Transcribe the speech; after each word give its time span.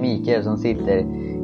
Mikael 0.00 0.44
som 0.44 0.56
sitter 0.56 0.98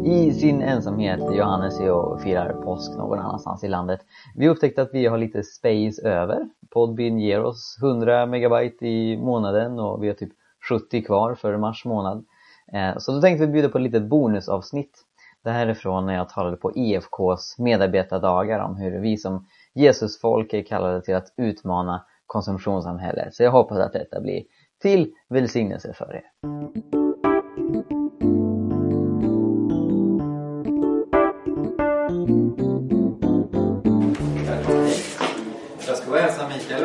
i 0.05 0.33
sin 0.33 0.63
ensamhet. 0.63 1.21
Johannes 1.21 1.81
är 1.81 1.91
och 1.91 2.23
firar 2.23 2.53
påsk 2.53 2.97
någon 2.97 3.19
annanstans 3.19 3.65
i 3.65 3.69
landet. 3.69 4.01
Vi 4.35 4.49
upptäckte 4.49 4.83
att 4.83 4.91
vi 4.93 5.07
har 5.07 5.19
lite 5.19 5.43
space 5.43 6.09
över. 6.09 6.49
Podbin 6.71 7.19
ger 7.19 7.43
oss 7.43 7.79
100 7.83 8.27
megabyte 8.27 8.87
i 8.87 9.17
månaden 9.17 9.79
och 9.79 10.03
vi 10.03 10.09
har 10.09 10.15
typ 10.15 10.33
70 10.69 11.03
kvar 11.03 11.35
för 11.35 11.57
mars 11.57 11.85
månad. 11.85 12.25
Eh, 12.73 12.99
så 12.99 13.13
då 13.13 13.21
tänkte 13.21 13.47
vi 13.47 13.53
bjuda 13.53 13.69
på 13.69 13.79
ett 13.79 13.85
litet 13.85 14.09
bonusavsnitt. 14.09 14.99
Det 15.45 15.51
här 15.51 15.67
är 15.67 15.75
från 15.75 16.07
när 16.07 16.15
jag 16.15 16.29
talade 16.29 16.57
på 16.57 16.73
IFKs 16.77 17.59
medarbetardagar 17.59 18.61
om 18.61 18.77
hur 18.77 19.01
vi 19.01 19.17
som 19.17 19.47
Jesusfolk 19.75 20.53
är 20.53 20.63
kallade 20.63 21.03
till 21.03 21.15
att 21.15 21.35
utmana 21.37 22.05
konsumtionssamhället. 22.27 23.35
Så 23.35 23.43
jag 23.43 23.51
hoppas 23.51 23.79
att 23.79 23.93
detta 23.93 24.21
blir 24.21 24.43
till 24.83 25.13
välsignelse 25.29 25.93
för 25.93 26.15
er. 26.15 26.23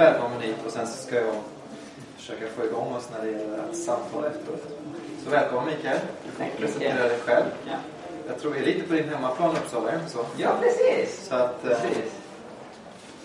Välkommen 0.01 0.41
hit 0.41 0.55
och 0.65 0.71
sen 0.71 0.87
så 0.87 1.07
ska 1.07 1.15
jag 1.15 1.35
försöka 2.17 2.47
få 2.55 2.65
igång 2.65 2.95
oss 2.95 3.09
när 3.17 3.25
det 3.25 3.31
gäller 3.31 3.57
att 3.69 3.75
samtala 3.75 4.27
efteråt. 4.27 4.67
Så 5.23 5.29
välkommen 5.29 5.65
Mikael. 5.65 5.99
Du 6.25 6.31
får 6.31 6.45
presentera 6.59 7.07
dig 7.07 7.17
själv. 7.25 7.45
Ja. 7.65 7.75
Jag 8.27 8.39
tror 8.39 8.51
vi 8.51 8.59
är 8.59 8.65
lite 8.65 8.87
på 8.87 8.93
din 8.93 9.09
hemmaplan 9.09 9.55
Uppsala, 9.55 9.91
är 9.91 9.99
så? 10.07 10.25
Ja, 10.37 10.49
precis. 10.61 11.27
Så 11.27 11.35
att... 11.35 11.65
Eh, 11.65 11.69
precis. 11.69 12.11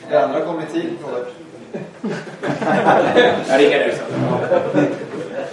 det 0.09 0.25
andra 0.25 0.45
kommer 0.45 0.63
i 0.63 0.67
tid, 0.67 0.91
Robert. 1.05 1.29
Jag 3.49 3.61
ringer 3.61 3.89
ut. 3.89 4.03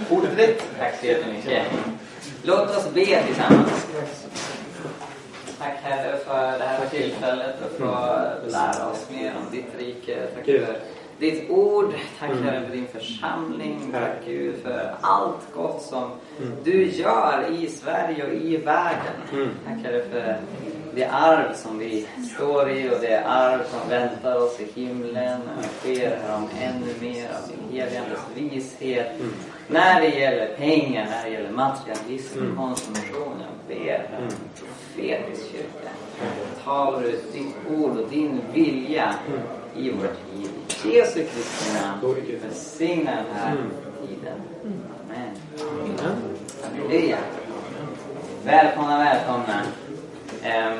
Ordet 0.09 0.31
är 0.31 0.47
ditt. 0.47 0.63
Tack 0.79 0.99
så 0.99 1.05
jättemycket. 1.05 1.63
Låt 2.43 2.77
oss 2.77 2.89
be 2.93 3.23
tillsammans. 3.25 3.87
Tack 5.59 5.77
Herre 5.81 6.17
för 6.17 6.59
det 6.59 6.65
här 6.65 6.87
tillfället 6.89 7.55
att 7.65 7.77
få 7.77 7.85
lära 8.47 8.89
oss 8.89 9.09
mer 9.09 9.33
om 9.37 9.51
ditt 9.51 9.79
rike. 9.79 10.27
Tack 10.35 10.45
för 10.45 10.77
ditt 11.23 11.49
ord. 11.49 11.93
Tack 12.19 12.29
Herre 12.29 12.65
för 12.65 12.75
din 12.75 12.87
församling. 12.87 13.79
Tack 13.91 14.25
Gud 14.25 14.55
för 14.63 14.95
allt 15.01 15.53
gott 15.53 15.81
som 15.81 16.11
du 16.63 16.85
gör 16.91 17.45
i 17.51 17.67
Sverige 17.67 18.27
och 18.27 18.33
i 18.33 18.57
världen. 18.57 19.49
Tack 19.65 19.83
Herre 19.83 20.03
för 20.11 20.37
det 20.95 21.05
arv 21.05 21.53
som 21.53 21.79
vi 21.79 22.07
står 22.35 22.69
i 22.71 22.89
och 22.89 23.01
det 23.01 23.17
arv 23.25 23.61
som 23.63 23.89
väntar 23.89 24.35
oss 24.35 24.59
i 24.59 24.81
himlen. 24.81 25.41
Ber 25.83 25.95
Herre 25.95 26.35
om 26.35 26.49
ännu 26.61 26.93
mer 27.01 27.25
av 27.25 27.49
din 27.49 27.79
helige 27.79 28.01
Andes 28.01 28.53
vishet. 28.53 29.07
När 29.67 30.01
det 30.01 30.07
gäller 30.07 30.55
pengar, 30.57 31.05
när 31.09 31.23
det 31.23 31.29
gäller 31.29 31.51
materialism, 31.51 32.55
konsumtion. 32.57 33.33
Jag 33.39 33.77
ber 33.77 33.91
Herre 33.91 34.17
om 34.17 34.29
profetisk 34.59 35.51
kyrka. 35.51 35.89
Talar 36.63 37.03
ut 37.03 37.33
ditt 37.33 37.55
ord 37.77 37.97
och 37.97 38.09
din 38.09 38.41
vilja 38.53 39.15
i 39.75 39.91
vårt 39.91 40.17
liv. 40.35 40.49
Jesu 40.95 41.13
Kristi 41.13 41.73
namn. 41.81 42.15
Välsigna 42.43 43.11
den 43.11 43.35
här 43.35 43.57
tiden. 44.07 44.41
Amen. 45.03 45.35
Halleluja. 46.63 47.17
Välkomna, 48.45 48.97
välkomna. 48.97 49.61
Ehm, 50.43 50.79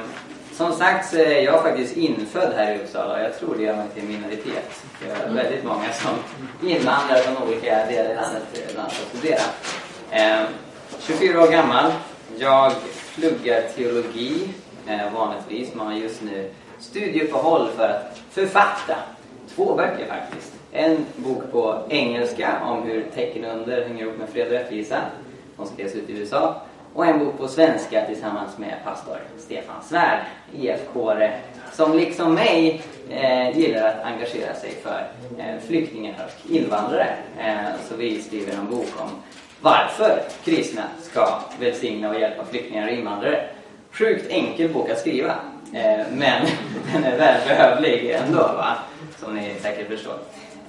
som 0.53 0.73
sagt 0.73 1.09
så 1.09 1.17
är 1.17 1.41
jag 1.41 1.63
faktiskt 1.63 1.97
infödd 1.97 2.53
här 2.55 2.73
i 2.73 2.77
Uppsala 2.77 3.13
och 3.13 3.19
jag 3.19 3.39
tror 3.39 3.55
det 3.55 3.63
gör 3.63 3.75
mig 3.75 3.87
till 3.95 4.03
minoritet. 4.03 4.83
Det 5.01 5.11
är 5.11 5.33
väldigt 5.33 5.63
många 5.63 5.93
som 5.93 6.11
invandrar 6.69 7.17
från 7.17 7.47
olika 7.47 7.85
delar 7.85 8.11
i 8.11 8.15
landet 8.15 8.43
eh, 8.53 8.73
bland 8.73 8.87
att 8.87 8.93
studera. 8.93 9.41
Ehm, 10.11 10.45
24 10.99 11.43
år 11.43 11.47
gammal. 11.47 11.91
Jag 12.37 12.73
pluggar 13.15 13.61
teologi 13.75 14.49
eh, 14.87 15.13
vanligtvis. 15.13 15.73
Man 15.75 15.87
har 15.87 15.93
just 15.93 16.21
nu 16.21 16.49
studieuppehåll 16.83 17.69
för 17.77 17.89
att 17.89 18.21
författa 18.29 18.95
två 19.55 19.75
böcker 19.75 20.05
faktiskt. 20.05 20.53
En 20.71 21.05
bok 21.15 21.51
på 21.51 21.81
engelska 21.89 22.59
om 22.65 22.83
hur 22.83 23.05
tecken 23.15 23.45
under 23.45 23.85
hänger 23.87 24.03
ihop 24.03 24.17
med 24.17 24.29
fred 24.29 24.47
och 24.47 24.53
rättvisa. 24.53 24.97
som 25.55 25.65
skrevs 25.65 25.95
ut 25.95 26.09
i 26.09 26.13
USA. 26.13 26.61
Och 26.93 27.05
en 27.05 27.19
bok 27.19 27.37
på 27.37 27.47
svenska 27.47 28.05
tillsammans 28.05 28.57
med 28.57 28.73
pastor 28.83 29.17
Stefan 29.37 29.83
Svärd, 29.83 30.19
IFK-are, 30.55 31.31
som 31.73 31.97
liksom 31.97 32.33
mig 32.33 32.81
eh, 33.09 33.57
gillar 33.57 33.87
att 33.87 34.03
engagera 34.03 34.53
sig 34.53 34.71
för 34.83 35.07
eh, 35.37 35.59
flyktingar 35.67 36.15
och 36.25 36.51
invandrare. 36.51 37.07
Eh, 37.39 37.55
så 37.89 37.95
vi 37.95 38.21
skriver 38.21 38.53
en 38.53 38.69
bok 38.69 38.89
om 38.97 39.09
varför 39.61 40.21
kristna 40.43 40.83
ska 41.01 41.39
välsigna 41.59 42.09
och 42.09 42.19
hjälpa 42.19 42.45
flyktingar 42.45 42.87
och 42.87 42.93
invandrare. 42.93 43.49
Sjukt 43.91 44.31
enkel 44.31 44.73
bok 44.73 44.89
att 44.89 44.99
skriva, 44.99 45.35
eh, 45.73 46.05
men 46.11 46.47
den 46.93 47.03
är 47.03 47.17
välbehövlig 47.17 48.11
ändå, 48.11 48.37
va? 48.41 48.75
som 49.19 49.35
ni 49.35 49.55
säkert 49.61 49.87
förstår. 49.87 50.15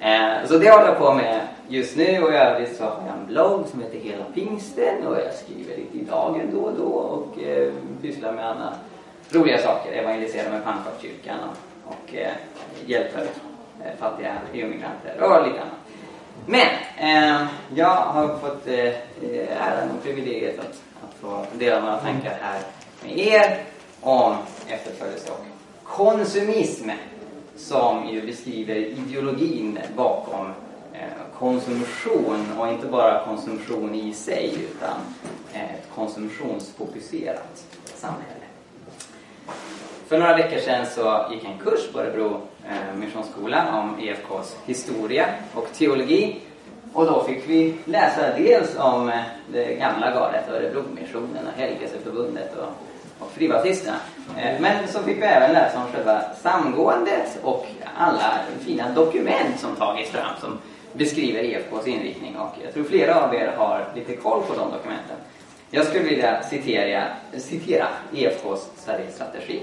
Eh, 0.00 0.32
Så 0.46 0.58
det 0.58 0.70
håller 0.70 0.86
jag 0.86 0.98
på 0.98 1.14
med 1.14 1.40
just 1.68 1.96
nu 1.96 2.22
och 2.22 2.32
i 2.32 2.36
övrigt 2.36 2.76
så 2.76 2.84
har 2.84 3.02
jag 3.06 3.16
en 3.20 3.26
blogg 3.26 3.66
som 3.66 3.80
heter 3.82 3.98
Hela 3.98 4.24
Pingsten 4.34 5.06
och 5.06 5.16
jag 5.18 5.34
skriver 5.34 5.76
lite 5.76 5.98
i 5.98 6.04
dagen 6.04 6.48
då 6.52 6.58
och 6.60 6.72
då 6.78 6.84
och 6.84 7.42
eh, 7.42 7.72
pysslar 8.02 8.32
med 8.32 8.48
andra 8.50 8.72
roliga 9.30 9.58
saker. 9.58 9.92
Evangeliserar 9.92 10.50
med 10.50 10.64
pannkakskyrkan 10.64 11.36
och, 11.50 11.92
och 11.92 12.14
eh, 12.14 12.32
hjälper 12.86 13.20
eh, 13.84 13.92
fattiga 13.98 14.32
EU-migranter 14.52 15.14
och 15.20 15.46
lite 15.46 15.60
annat. 15.60 15.74
Men 16.46 16.66
eh, 16.98 17.46
jag 17.74 17.86
har 17.96 18.28
fått 18.38 18.66
eh, 18.66 18.74
eh, 18.74 19.66
äran 19.66 19.90
och 19.96 20.02
privilegiet 20.04 20.58
att, 20.58 20.82
att 21.04 21.14
få 21.20 21.44
dela 21.58 21.80
några 21.80 21.96
tankar 21.96 22.38
här 22.40 22.60
med 23.04 23.18
er 23.18 23.58
om 24.00 24.36
efterföljelse 24.68 25.32
och 25.32 25.44
konsumism 25.84 26.90
som 27.56 28.08
ju 28.08 28.26
beskriver 28.26 28.76
ideologin 28.76 29.78
bakom 29.96 30.46
eh, 30.92 31.38
konsumtion 31.38 32.46
och 32.58 32.68
inte 32.68 32.86
bara 32.86 33.24
konsumtion 33.24 33.94
i 33.94 34.14
sig 34.14 34.54
utan 34.64 34.96
eh, 35.52 35.74
ett 35.74 35.88
konsumtionsfokuserat 35.94 37.64
samhälle. 37.94 38.44
För 40.06 40.18
några 40.18 40.36
veckor 40.36 40.58
sedan 40.58 40.86
så 40.86 41.26
gick 41.32 41.44
en 41.44 41.58
kurs 41.58 41.92
på 41.92 42.00
Örebro 42.00 42.40
eh, 42.68 42.96
Missionsskola 42.96 43.78
om 43.78 43.98
EFKs 44.00 44.56
historia 44.66 45.26
och 45.54 45.68
teologi. 45.72 46.40
Och 46.92 47.06
då 47.06 47.24
fick 47.24 47.48
vi 47.48 47.74
läsa 47.84 48.36
dels 48.36 48.76
om 48.78 49.12
det 49.52 49.74
gamla 49.74 50.10
gardet, 50.10 50.48
Örebromissionen 50.50 51.46
och 51.46 51.60
Helgelseförbundet 51.60 52.56
och, 52.56 52.68
och 53.18 53.30
fribaptisterna. 53.30 53.96
Eh, 54.38 54.60
men 54.60 54.88
så 54.88 55.02
fick 55.02 55.16
vi 55.16 55.22
även 55.22 55.52
läsa 55.52 55.78
om 55.78 55.92
själva 55.92 56.22
samgåendet 56.42 57.38
och 57.42 57.66
alla 57.96 58.38
fina 58.60 58.90
dokument 58.90 59.60
som 59.60 59.76
tagits 59.76 60.10
fram 60.10 60.40
som 60.40 60.58
beskriver 60.92 61.40
EFKs 61.40 61.86
inriktning. 61.86 62.36
Och 62.36 62.54
jag 62.64 62.74
tror 62.74 62.84
flera 62.84 63.24
av 63.24 63.34
er 63.34 63.52
har 63.56 63.88
lite 63.94 64.16
koll 64.16 64.42
på 64.42 64.54
de 64.54 64.70
dokumenten. 64.70 65.16
Jag 65.70 65.86
skulle 65.86 66.04
vilja 66.04 66.42
citera, 66.42 67.04
citera 67.38 67.86
EFKs 68.14 68.70
Sverigestrategi 68.76 69.62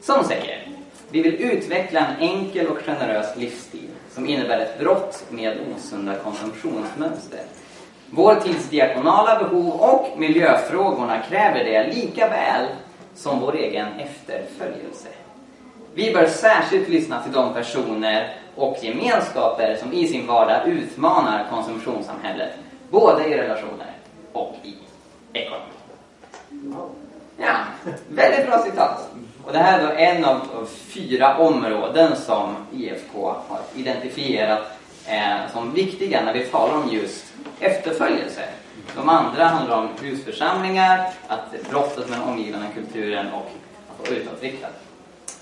som 0.00 0.24
säger 0.24 0.68
Vi 1.10 1.22
vill 1.22 1.34
utveckla 1.34 2.06
en 2.06 2.16
enkel 2.20 2.66
och 2.66 2.78
generös 2.78 3.36
livsstil 3.36 3.88
som 4.10 4.26
innebär 4.26 4.58
ett 4.58 4.78
brott 4.78 5.24
med 5.30 5.58
osunda 5.74 6.14
konsumtionsmönster. 6.14 7.40
Vår 8.10 8.34
tids 8.34 8.68
diakonala 8.68 9.38
behov 9.38 9.70
och 9.70 10.18
miljöfrågorna 10.18 11.20
kräver 11.28 11.64
det 11.64 11.94
lika 11.94 12.28
väl 12.28 12.66
som 13.14 13.40
vår 13.40 13.56
egen 13.56 13.86
efterföljelse. 13.98 15.08
Vi 15.94 16.12
bör 16.12 16.26
särskilt 16.26 16.88
lyssna 16.88 17.22
till 17.22 17.32
de 17.32 17.54
personer 17.54 18.34
och 18.54 18.76
gemenskaper 18.82 19.76
som 19.76 19.92
i 19.92 20.06
sin 20.06 20.26
vardag 20.26 20.68
utmanar 20.68 21.46
konsumtionssamhället, 21.50 22.50
både 22.90 23.26
i 23.26 23.36
relationer 23.36 23.92
och 24.32 24.54
i 24.62 24.74
ekonomi. 25.32 25.64
Ja, 27.36 27.54
väldigt 28.08 28.46
bra 28.46 28.58
citat. 28.58 29.10
Och 29.44 29.52
det 29.52 29.58
här 29.58 29.78
är 29.78 29.86
då 29.86 29.92
en 29.92 30.24
av 30.24 30.36
av 30.36 30.66
fyra 30.66 31.38
områden 31.38 32.16
som 32.16 32.56
IFK 32.72 33.34
har 33.48 33.60
identifierat 33.74 34.78
eh, 35.06 35.52
som 35.52 35.74
viktiga 35.74 36.24
när 36.24 36.34
vi 36.34 36.44
talar 36.44 36.76
om 36.76 36.88
just 36.92 37.27
efterföljelse. 37.60 38.42
De 38.96 39.08
andra 39.08 39.44
handlar 39.44 39.76
om 39.76 39.88
husförsamlingar, 40.02 41.10
att 41.28 41.70
brottet 41.70 42.08
med 42.08 42.18
den 42.18 42.28
omgivande 42.28 42.66
kulturen 42.74 43.32
och 43.32 43.50
att 43.88 44.08
vara 44.08 44.18
utåtriktad. 44.18 44.68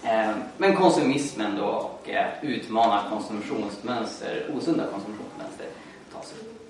Eh, 0.02 0.30
men 0.56 0.76
konsumismen 0.76 1.56
då 1.56 1.64
och 1.64 2.08
eh, 2.08 2.26
utmana 2.42 3.02
konsumtionsmönster, 3.10 4.46
osunda 4.56 4.84
konsumtionsmönster 4.92 5.66
tas 6.12 6.32
upp. 6.32 6.68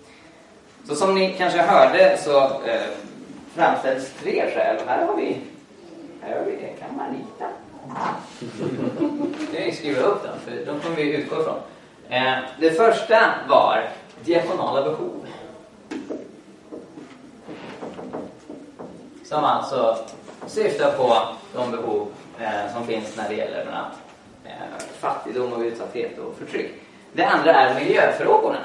Så 0.88 0.94
som 0.94 1.14
ni 1.14 1.34
kanske 1.38 1.62
hörde 1.62 2.19
så 2.25 2.40
eh, 2.44 2.81
framställs 3.55 4.12
tre 4.22 4.50
skäl. 4.55 4.76
Här 4.87 5.06
har 5.06 5.17
vi, 5.17 5.40
här 6.22 6.37
har 6.37 6.44
vi 6.44 6.50
det 6.50 6.81
kan 6.81 6.96
man 6.96 7.12
lita. 7.12 7.49
Jag 9.52 9.75
skriver 9.75 10.02
upp 10.02 10.22
dem, 10.22 10.32
för 10.44 10.67
de 10.67 10.81
kommer 10.81 10.96
vi 10.96 11.17
utgå 11.17 11.40
ifrån. 11.40 11.58
Det 12.61 12.70
första 12.70 13.34
var 13.49 13.88
diakonala 14.25 14.83
behov. 14.83 15.27
som 19.29 19.45
alltså 19.45 19.99
syftar 20.47 20.93
på 20.93 21.23
de 21.55 21.71
behov 21.71 22.09
eh, 22.41 22.73
som 22.73 22.87
finns 22.87 23.17
när 23.17 23.29
det 23.29 23.35
gäller 23.35 23.63
bland 23.63 23.77
annat 23.77 23.99
eh, 24.45 24.87
fattigdom 24.99 25.53
och 25.53 25.61
utsatthet 25.61 26.19
och 26.19 26.37
förtryck. 26.39 26.73
Det 27.13 27.25
andra 27.25 27.55
är 27.55 27.75
miljöfrågorna. 27.75 28.59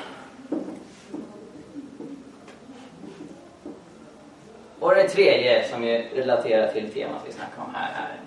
Och 4.79 4.95
det 4.95 5.09
tredje 5.09 5.69
som 5.69 5.83
är 5.83 6.09
relaterat 6.15 6.73
till 6.73 6.91
temat 6.91 7.21
vi 7.27 7.33
snackar 7.33 7.61
om 7.67 7.75
här 7.75 7.89
är 7.89 8.19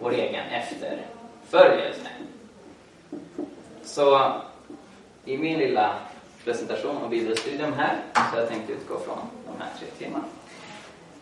vår 0.00 0.12
egen 0.12 0.44
efterföljelse. 0.44 2.08
Så 3.84 4.32
i 5.24 5.38
min 5.38 5.58
lilla 5.58 5.94
presentation 6.44 6.96
och 6.96 7.10
bibelstudium 7.10 7.72
här 7.72 7.96
så 8.32 8.38
jag 8.38 8.48
tänkte 8.48 8.72
utgå 8.72 8.98
från 8.98 9.18
de 9.46 9.62
här 9.62 9.70
tre 9.78 9.88
temana. 9.98 10.24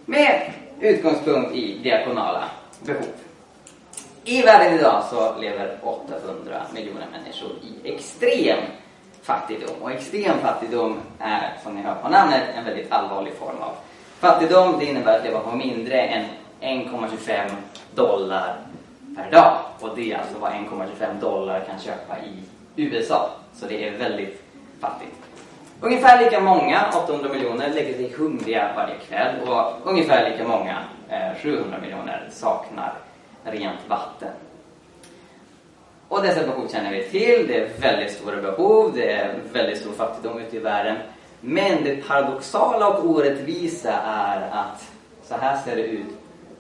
Med 0.05 0.53
utgångspunkt 0.81 1.55
i 1.55 1.79
diakonala 1.79 2.45
behov. 2.81 3.07
I 4.25 4.43
världen 4.43 4.79
idag 4.79 5.05
så 5.11 5.39
lever 5.39 5.79
800 5.83 6.63
miljoner 6.75 7.07
människor 7.13 7.51
i 7.63 7.95
extrem 7.95 8.59
fattigdom. 9.23 9.83
Och 9.83 9.93
extrem 9.93 10.39
fattigdom 10.39 10.99
är, 11.19 11.59
som 11.63 11.75
ni 11.75 11.83
hör 11.83 11.95
på 11.95 12.09
namnet, 12.09 12.43
en 12.55 12.65
väldigt 12.65 12.93
allvarlig 12.93 13.35
form 13.35 13.57
av 13.61 13.75
fattigdom. 14.19 14.79
Det 14.79 14.85
innebär 14.85 15.19
att 15.19 15.25
leva 15.25 15.41
på 15.41 15.57
mindre 15.57 16.01
än 16.01 16.25
1,25 16.61 17.51
dollar 17.95 18.57
per 19.17 19.31
dag. 19.31 19.59
Och 19.81 19.97
det 19.97 20.13
är 20.13 20.19
alltså 20.19 20.39
vad 20.39 20.53
1,25 20.53 21.21
dollar 21.21 21.61
kan 21.61 21.79
köpa 21.81 22.19
i 22.19 22.33
USA. 22.77 23.31
Så 23.55 23.67
det 23.67 23.89
är 23.89 23.99
väldigt 23.99 24.52
fattigt. 24.83 25.17
Ungefär 25.81 26.25
lika 26.25 26.41
många, 26.41 26.91
800 27.05 27.29
miljoner, 27.29 27.69
lägger 27.69 27.95
sig 27.95 28.13
hungriga 28.17 28.73
varje 28.77 28.99
kväll 28.99 29.49
och 29.49 29.91
ungefär 29.91 30.31
lika 30.31 30.49
många, 30.49 30.79
eh, 31.09 31.43
700 31.43 31.79
miljoner, 31.83 32.29
saknar 32.31 32.93
rent 33.45 33.89
vatten. 33.89 34.33
Och 36.09 36.23
dessa 36.23 36.47
behov 36.47 36.69
känner 36.69 36.93
vi 36.93 37.05
till. 37.05 37.47
Det 37.47 37.57
är 37.59 37.69
väldigt 37.81 38.13
stora 38.13 38.43
behov, 38.43 38.93
det 38.95 39.13
är 39.13 39.35
väldigt 39.53 39.79
stor 39.79 39.93
fattigdom 39.93 40.39
ute 40.39 40.57
i 40.57 40.61
världen. 40.61 40.97
Men 41.41 41.85
det 41.85 42.09
paradoxala 42.09 42.89
och 42.89 43.05
orättvisa 43.05 43.93
är 44.07 44.51
att 44.51 44.91
så 45.23 45.35
här 45.37 45.57
ser 45.57 45.77
det 45.77 45.83
ut 45.83 46.07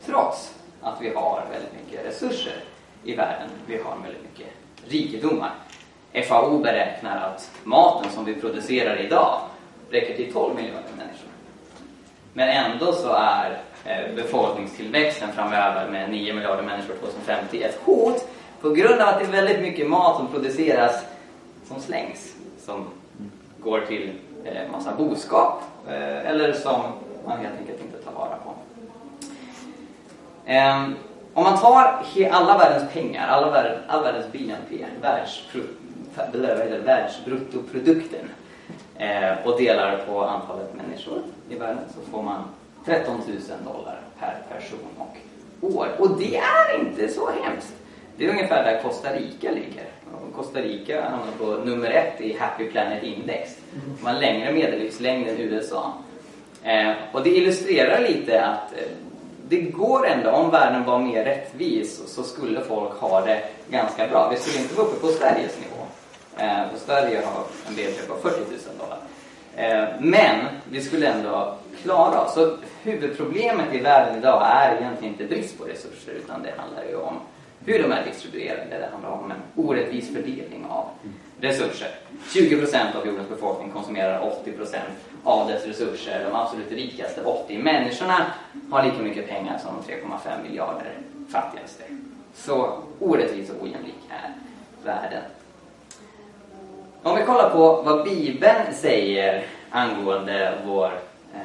trots 0.06 0.54
att 0.80 1.00
vi 1.00 1.08
har 1.08 1.42
väldigt 1.50 1.72
mycket 1.72 2.06
resurser 2.06 2.56
i 3.04 3.14
världen. 3.14 3.48
Vi 3.66 3.76
har 3.76 3.96
väldigt 4.02 4.22
mycket 4.22 4.52
rikedomar. 4.88 5.50
FAO 6.12 6.58
beräknar 6.58 7.16
att 7.16 7.50
maten 7.64 8.10
som 8.10 8.24
vi 8.24 8.34
producerar 8.34 8.96
idag 8.96 9.40
räcker 9.90 10.16
till 10.16 10.32
12 10.32 10.54
miljoner 10.54 10.82
människor. 10.96 11.28
Men 12.32 12.48
ändå 12.48 12.92
så 12.92 13.12
är 13.12 13.58
eh, 13.84 14.14
befolkningstillväxten 14.16 15.32
framöver 15.32 15.90
med 15.90 16.10
9 16.10 16.34
miljarder 16.34 16.62
människor 16.62 16.94
2050 16.94 17.62
ett 17.62 17.80
hot 17.84 18.28
på 18.60 18.70
grund 18.70 19.00
av 19.00 19.08
att 19.08 19.18
det 19.18 19.24
är 19.24 19.30
väldigt 19.30 19.60
mycket 19.60 19.88
mat 19.88 20.16
som 20.16 20.28
produceras 20.28 21.04
som 21.68 21.80
slängs. 21.80 22.34
Som 22.66 22.86
går 23.60 23.80
till 23.80 24.12
eh, 24.44 24.70
massa 24.72 24.94
boskap 24.94 25.62
eh, 25.88 26.30
eller 26.30 26.52
som 26.52 26.80
man 27.26 27.38
helt 27.38 27.58
enkelt 27.60 27.80
inte 27.84 27.98
tar 27.98 28.12
vara 28.12 28.36
på. 28.44 28.54
Ehm, 30.46 30.94
om 31.34 31.44
man 31.44 31.58
tar 31.58 32.04
alla 32.30 32.58
världens 32.58 32.92
pengar, 32.92 33.28
alla 33.28 33.50
världens, 33.50 33.80
all 33.88 34.02
världens 34.02 34.32
BNP, 34.32 34.86
världsbruttoprodukten 36.84 38.28
eh, 38.98 39.46
och 39.46 39.60
delar 39.60 40.04
på 40.06 40.24
antalet 40.24 40.74
människor 40.74 41.22
i 41.50 41.54
världen 41.54 41.84
så 41.94 42.10
får 42.10 42.22
man 42.22 42.44
13 42.84 43.14
000 43.16 43.24
dollar 43.64 44.00
per 44.20 44.36
person 44.54 44.78
och 44.98 45.16
år. 45.76 45.88
Och 45.98 46.18
det 46.18 46.36
är 46.36 46.80
inte 46.80 47.08
så 47.08 47.30
hemskt. 47.42 47.74
Det 48.16 48.26
är 48.26 48.30
ungefär 48.30 48.64
där 48.64 48.82
Costa 48.82 49.12
Rica 49.12 49.50
ligger. 49.50 49.84
Costa 50.36 50.60
Rica 50.60 51.02
hamnar 51.02 51.32
på 51.38 51.64
nummer 51.64 51.90
ett 51.90 52.20
i 52.20 52.36
Happy 52.38 52.64
Planet 52.64 53.02
Index. 53.02 53.56
De 54.00 54.06
har 54.06 54.20
längre 54.20 54.52
medellivslängd 54.52 55.28
än 55.28 55.38
USA. 55.38 55.92
Eh, 56.62 56.92
och 57.12 57.22
det 57.22 57.30
illustrerar 57.30 58.00
lite 58.00 58.44
att 58.44 58.72
eh, 58.72 58.92
det 59.48 59.60
går 59.60 60.06
ändå, 60.06 60.30
om 60.30 60.50
världen 60.50 60.84
var 60.84 60.98
mer 60.98 61.24
rättvis 61.24 62.02
så 62.06 62.22
skulle 62.22 62.60
folk 62.60 62.92
ha 62.92 63.20
det 63.20 63.42
ganska 63.70 64.08
bra. 64.08 64.28
Vi 64.30 64.36
skulle 64.36 64.62
inte 64.62 64.74
vara 64.74 64.86
uppe 64.86 65.00
på 65.00 65.08
Sveriges 65.08 65.58
nivå. 65.60 65.71
Eh, 66.36 66.62
Sverige 66.76 67.22
har 67.24 67.44
en 67.68 67.74
BNP 67.74 68.02
på 68.08 68.28
40 68.28 68.36
000 68.38 68.58
dollar. 68.78 68.98
Eh, 69.56 69.88
men 70.00 70.46
vi 70.70 70.80
skulle 70.80 71.06
ändå 71.08 71.58
klara 71.82 72.20
oss. 72.20 72.34
Så 72.34 72.56
huvudproblemet 72.82 73.74
i 73.74 73.78
världen 73.78 74.18
idag 74.18 74.42
är 74.46 74.76
egentligen 74.76 75.14
inte 75.14 75.24
brist 75.24 75.58
på 75.58 75.64
resurser 75.64 76.12
utan 76.12 76.42
det 76.42 76.54
handlar 76.58 76.84
ju 76.84 76.96
om 76.96 77.14
hur 77.64 77.82
de 77.82 77.92
är 77.92 78.04
distribuerade. 78.04 78.78
Det 78.78 78.88
handlar 78.92 79.10
om 79.10 79.30
en 79.30 79.64
orättvis 79.64 80.14
fördelning 80.14 80.66
av 80.68 80.88
resurser. 81.40 81.88
20% 82.28 82.96
av 83.00 83.06
jordens 83.06 83.28
befolkning 83.28 83.70
konsumerar 83.70 84.20
80% 84.20 84.76
av 85.24 85.48
dess 85.48 85.66
resurser. 85.66 86.24
De 86.24 86.36
absolut 86.36 86.72
rikaste 86.72 87.22
80 87.22 87.58
människorna 87.58 88.26
har 88.70 88.84
lika 88.84 89.02
mycket 89.02 89.28
pengar 89.28 89.58
som 89.58 89.70
de 89.86 89.92
3,5 89.92 90.42
miljarder 90.42 90.98
fattigaste. 91.28 91.84
Så 92.34 92.78
orättvis 92.98 93.50
och 93.50 93.62
ojämlik 93.62 93.98
är 94.10 94.30
världen. 94.84 95.22
Om 97.04 97.16
vi 97.16 97.24
kollar 97.24 97.50
på 97.50 97.82
vad 97.82 98.04
Bibeln 98.04 98.74
säger 98.74 99.44
angående 99.70 100.58
vår 100.66 100.92
eh, 101.34 101.40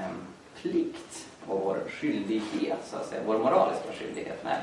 plikt 0.62 1.26
och 1.48 1.62
vår 1.66 1.78
skyldighet, 1.90 2.78
så 2.86 2.96
att 2.98 3.06
säga, 3.06 3.22
vår 3.26 3.38
moraliska 3.38 3.90
skyldighet 4.00 4.44
när 4.44 4.58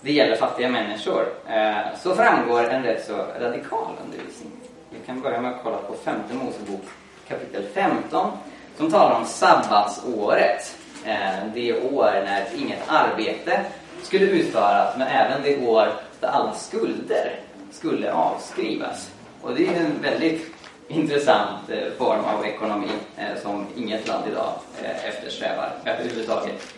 det 0.00 0.12
gäller 0.12 0.36
fattiga 0.36 0.68
människor, 0.68 1.26
eh, 1.48 1.98
så 2.02 2.14
framgår 2.14 2.64
en 2.64 2.82
rätt 2.82 3.06
så 3.06 3.16
radikal 3.16 3.92
undervisning. 4.04 4.52
Vi 4.90 4.98
kan 5.06 5.20
börja 5.20 5.40
med 5.40 5.50
att 5.50 5.62
kolla 5.62 5.76
på 5.76 5.94
femte 5.94 6.34
Mosebok 6.34 6.84
kapitel 7.28 7.64
15 7.74 8.30
som 8.76 8.90
talar 8.90 9.16
om 9.16 9.26
sabbatsåret. 9.26 10.76
Eh, 11.04 11.46
det 11.54 11.72
år 11.72 12.10
när 12.24 12.44
inget 12.56 12.82
arbete 12.88 13.60
skulle 14.02 14.26
utföras 14.26 14.96
men 14.98 15.08
även 15.08 15.42
det 15.42 15.66
år 15.66 15.88
där 16.20 16.28
alla 16.28 16.54
skulder 16.54 17.36
skulle 17.70 18.12
avskrivas. 18.12 19.13
Och 19.44 19.54
det 19.54 19.66
är 19.66 19.80
en 19.80 20.02
väldigt 20.02 20.54
intressant 20.88 21.70
eh, 21.70 21.92
form 21.98 22.24
av 22.24 22.46
ekonomi 22.46 22.88
eh, 23.16 23.42
som 23.42 23.66
inget 23.76 24.08
land 24.08 24.24
idag 24.30 24.52
eh, 24.82 25.08
eftersträvar 25.08 25.72
överhuvudtaget. 25.84 26.74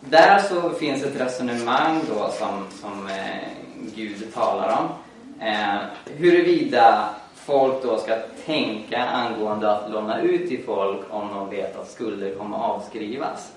Där 0.00 0.38
så 0.38 0.70
finns 0.70 1.04
ett 1.04 1.20
resonemang 1.20 2.00
då 2.08 2.30
som, 2.38 2.66
som 2.80 3.08
Gud 3.94 4.34
talar 4.34 4.78
om. 4.78 4.88
Huruvida 6.16 7.08
folk 7.34 7.82
då 7.82 7.98
ska 7.98 8.16
tänka 8.46 9.04
angående 9.04 9.72
att 9.72 9.90
låna 9.90 10.20
ut 10.20 10.48
till 10.48 10.64
folk 10.64 11.00
om 11.10 11.28
de 11.28 11.50
vet 11.50 11.78
att 11.78 11.90
skulder 11.90 12.34
kommer 12.34 12.56
avskrivas. 12.56 13.52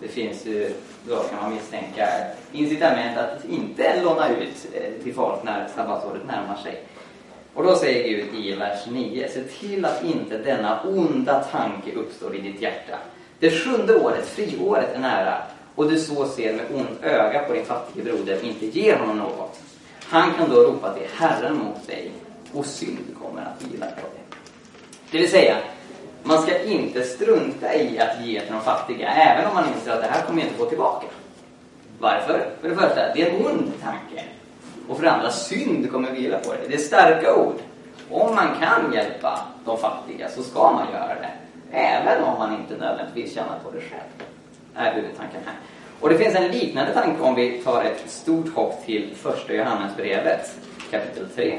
Det 0.00 0.08
finns 0.08 0.46
ju, 0.46 0.72
då 1.08 1.16
kan 1.16 1.42
man 1.42 1.54
misstänka, 1.54 2.08
incitament 2.52 3.18
att 3.18 3.44
inte 3.44 4.02
låna 4.02 4.28
ut 4.28 4.66
eh, 4.72 5.02
till 5.02 5.14
folk 5.14 5.42
när 5.42 5.68
sabbatsåret 5.68 6.26
närmar 6.26 6.56
sig. 6.56 6.80
Och 7.54 7.64
då 7.64 7.76
säger 7.76 8.08
Gud 8.08 8.34
i 8.34 8.54
vers 8.54 8.86
9, 8.86 9.28
se 9.28 9.42
till 9.42 9.84
att 9.84 10.04
inte 10.04 10.38
denna 10.38 10.82
onda 10.82 11.44
tanke 11.44 11.92
uppstår 11.92 12.36
i 12.36 12.40
ditt 12.40 12.62
hjärta. 12.62 12.98
Det 13.38 13.50
sjunde 13.50 13.94
året, 13.94 14.26
friåret, 14.26 14.94
är 14.94 14.98
nära 14.98 15.42
och 15.74 15.90
du 15.90 15.98
så 15.98 16.28
ser 16.28 16.52
med 16.52 16.64
ont 16.74 17.02
öga 17.02 17.42
på 17.42 17.52
din 17.52 17.64
fattige 17.64 18.04
broder 18.04 18.44
inte 18.44 18.66
ger 18.66 18.96
honom 18.96 19.18
något. 19.18 19.60
Han 20.02 20.34
kan 20.34 20.50
då 20.50 20.56
ropa 20.56 20.94
till 20.94 21.06
Herren 21.14 21.56
mot 21.56 21.86
dig 21.86 22.10
och 22.52 22.66
synd 22.66 22.98
kommer 23.22 23.42
att 23.42 23.72
vila 23.72 23.86
på 23.86 24.00
dig. 24.00 24.24
Det 25.10 25.18
vill 25.18 25.30
säga, 25.30 25.56
man 26.24 26.42
ska 26.42 26.62
inte 26.62 27.02
strunta 27.02 27.74
i 27.74 27.98
att 27.98 28.26
ge 28.26 28.40
till 28.40 28.52
de 28.52 28.60
fattiga, 28.60 29.08
även 29.08 29.46
om 29.46 29.54
man 29.54 29.64
inser 29.74 29.92
att 29.92 30.02
det 30.02 30.08
här 30.08 30.22
kommer 30.22 30.40
jag 30.40 30.48
inte 30.48 30.58
få 30.58 30.66
tillbaka. 30.66 31.06
Varför? 31.98 32.50
För 32.60 32.68
det 32.68 32.74
första, 32.74 33.14
det 33.14 33.22
är 33.22 33.30
en 33.30 33.46
ond 33.46 33.72
tanke. 33.82 34.24
Och 34.88 34.96
för 34.96 35.04
det 35.04 35.10
andra, 35.10 35.30
synd 35.30 35.92
kommer 35.92 36.10
vila 36.10 36.38
på 36.38 36.52
dig. 36.52 36.62
Det 36.68 36.74
är 36.74 36.78
starka 36.78 37.34
ord. 37.34 37.54
Om 38.10 38.34
man 38.34 38.48
kan 38.60 38.92
hjälpa 38.92 39.40
de 39.64 39.78
fattiga 39.78 40.28
så 40.28 40.42
ska 40.42 40.72
man 40.72 40.86
göra 40.92 41.14
det. 41.14 41.30
Även 41.72 42.22
om 42.22 42.38
man 42.38 42.54
inte 42.54 42.76
nödvändigtvis 42.76 43.34
tjänar 43.34 43.58
på 43.64 43.70
det 43.70 43.80
själv. 43.80 44.28
Det 44.74 44.80
är 44.80 44.94
huvudtanken 44.94 45.40
här. 45.44 45.54
Och 46.00 46.08
det 46.08 46.18
finns 46.18 46.34
en 46.34 46.48
liknande 46.50 46.92
tanke 46.92 47.22
om 47.22 47.34
vi 47.34 47.62
tar 47.62 47.84
ett 47.84 48.10
stort 48.10 48.54
hopp 48.54 48.86
till 48.86 49.14
första 49.16 49.52
Johannesbrevet 49.52 50.54
kapitel 50.90 51.28
3. 51.34 51.58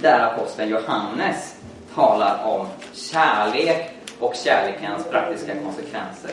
Där 0.00 0.20
aposteln 0.20 0.70
Johannes 0.70 1.56
talar 1.94 2.44
om 2.44 2.66
kärlek 2.92 3.90
och 4.18 4.34
kärlekens 4.34 5.04
praktiska 5.10 5.52
konsekvenser. 5.64 6.30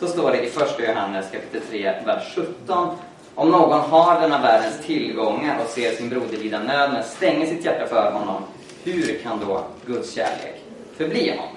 Så 0.00 0.06
står 0.06 0.30
det 0.30 0.46
i 0.46 0.50
första 0.50 0.82
Johannes 0.82 1.30
kapitel 1.30 1.60
3, 1.70 1.94
vers 2.06 2.34
17. 2.34 2.96
Om 3.34 3.50
någon 3.50 3.80
har 3.80 4.20
denna 4.20 4.42
världens 4.42 4.86
tillgångar 4.86 5.58
och 5.64 5.70
ser 5.70 5.92
sin 5.92 6.08
broder 6.08 6.36
lida 6.36 6.58
nöd 6.58 6.92
men 6.92 7.04
stänger 7.04 7.46
sitt 7.46 7.64
hjärta 7.64 7.86
för 7.86 8.12
honom, 8.12 8.42
hur 8.84 9.18
kan 9.22 9.40
då 9.46 9.64
Guds 9.86 10.14
kärlek 10.14 10.62
förbli 10.96 11.30
honom? 11.30 11.56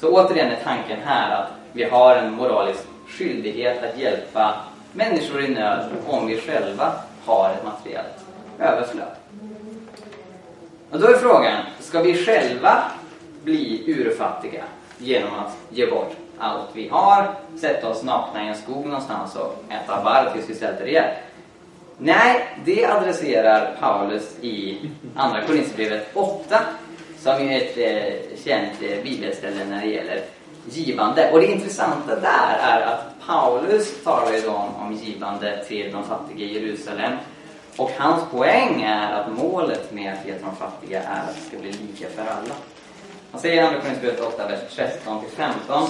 Så 0.00 0.10
återigen 0.10 0.50
är 0.50 0.58
tanken 0.64 0.98
här 1.04 1.42
att 1.42 1.48
vi 1.72 1.84
har 1.84 2.16
en 2.16 2.34
moralisk 2.34 2.84
skyldighet 3.08 3.84
att 3.84 3.98
hjälpa 3.98 4.54
människor 4.92 5.44
i 5.44 5.48
nöd 5.48 5.84
om 6.06 6.26
vi 6.26 6.40
själva 6.40 6.92
har 7.26 7.50
ett 7.50 7.64
materiellt 7.64 8.24
överflöd. 8.58 9.17
Och 10.90 11.00
då 11.00 11.06
är 11.06 11.14
frågan, 11.14 11.62
ska 11.80 12.02
vi 12.02 12.24
själva 12.24 12.82
bli 13.44 13.84
urfattiga 13.86 14.64
genom 14.98 15.34
att 15.34 15.56
ge 15.70 15.86
bort 15.86 16.16
allt 16.38 16.68
vi 16.72 16.88
har, 16.88 17.34
sätta 17.60 17.88
oss 17.88 18.02
nakna 18.02 18.44
i 18.44 18.48
en 18.48 18.56
skog 18.56 18.86
någonstans 18.86 19.36
och 19.36 19.64
äta 19.68 20.04
barr 20.04 20.30
tills 20.34 20.50
vi 20.50 20.54
svälter 20.54 20.86
ihjäl? 20.86 21.14
Nej, 21.98 22.58
det 22.64 22.84
adresserar 22.84 23.76
Paulus 23.80 24.36
i 24.40 24.78
Andra 25.16 25.42
Korinthierbrevet 25.46 26.10
8 26.14 26.60
som 27.18 27.32
är 27.32 27.56
ett 27.56 27.78
eh, 27.78 28.38
känt 28.44 28.82
eh, 28.82 29.02
bibelställe 29.02 29.64
när 29.64 29.80
det 29.80 29.92
gäller 29.92 30.20
givande. 30.70 31.30
Och 31.32 31.40
det 31.40 31.46
intressanta 31.46 32.20
där 32.20 32.58
är 32.60 32.80
att 32.80 33.26
Paulus 33.26 34.04
talar 34.04 34.32
ju 34.32 34.48
om, 34.48 34.76
om 34.76 34.92
givande 34.92 35.64
till 35.68 35.92
de 35.92 36.04
fattiga 36.04 36.46
i 36.46 36.54
Jerusalem. 36.54 37.12
Och 37.78 37.90
hans 37.98 38.30
poäng 38.30 38.82
är 38.82 39.12
att 39.12 39.32
målet 39.32 39.92
med 39.92 40.12
att 40.12 40.26
ge 40.26 40.32
till 40.32 40.44
de 40.44 40.56
fattiga 40.56 41.02
är 41.02 41.20
att 41.20 41.34
det 41.34 41.48
ska 41.48 41.58
bli 41.58 41.72
lika 41.72 42.08
för 42.08 42.22
alla. 42.22 42.54
Han 43.32 43.40
säger 43.40 43.62
i 43.62 43.66
Andra 43.66 43.80
Korinthierbrevet 43.80 44.20
8, 44.20 44.48
vers 44.48 44.60
13 44.76 45.24
15 45.36 45.88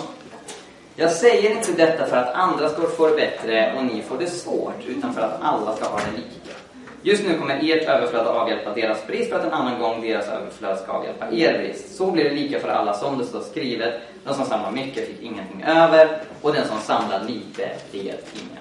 jag 1.00 1.12
säger 1.12 1.50
inte 1.50 1.72
detta 1.72 2.06
för 2.06 2.16
att 2.16 2.34
andra 2.34 2.68
ska 2.68 2.82
få 2.82 3.06
det 3.06 3.16
bättre 3.16 3.74
och 3.76 3.84
ni 3.84 4.02
får 4.02 4.18
det 4.18 4.26
svårt, 4.26 4.74
utan 4.86 5.14
för 5.14 5.20
att 5.20 5.42
alla 5.42 5.76
ska 5.76 5.84
ha 5.88 5.98
det 5.98 6.16
lika. 6.16 6.58
Just 7.02 7.24
nu 7.24 7.38
kommer 7.38 7.54
ert 7.62 7.88
överflöd 7.88 8.26
att 8.26 8.36
avhjälpa 8.36 8.74
deras 8.74 9.06
brist 9.06 9.30
för 9.30 9.38
att 9.38 9.44
en 9.44 9.52
annan 9.52 9.80
gång 9.80 10.02
deras 10.02 10.28
överflöd 10.28 10.78
ska 10.78 10.92
avhjälpa 10.92 11.26
er 11.32 11.58
brist. 11.58 11.96
Så 11.96 12.10
blir 12.10 12.24
det 12.24 12.30
lika 12.30 12.60
för 12.60 12.68
alla 12.68 12.94
som 12.94 13.18
det 13.18 13.24
står 13.24 13.40
skrivet. 13.40 13.94
Den 14.24 14.34
som 14.34 14.44
samlar 14.44 14.70
mycket 14.70 15.06
fick 15.06 15.22
ingenting 15.22 15.62
över 15.62 16.20
och 16.42 16.52
den 16.52 16.68
som 16.68 16.78
samlar 16.78 17.24
lite 17.24 17.70
det 17.92 17.98
ingen. 17.98 18.57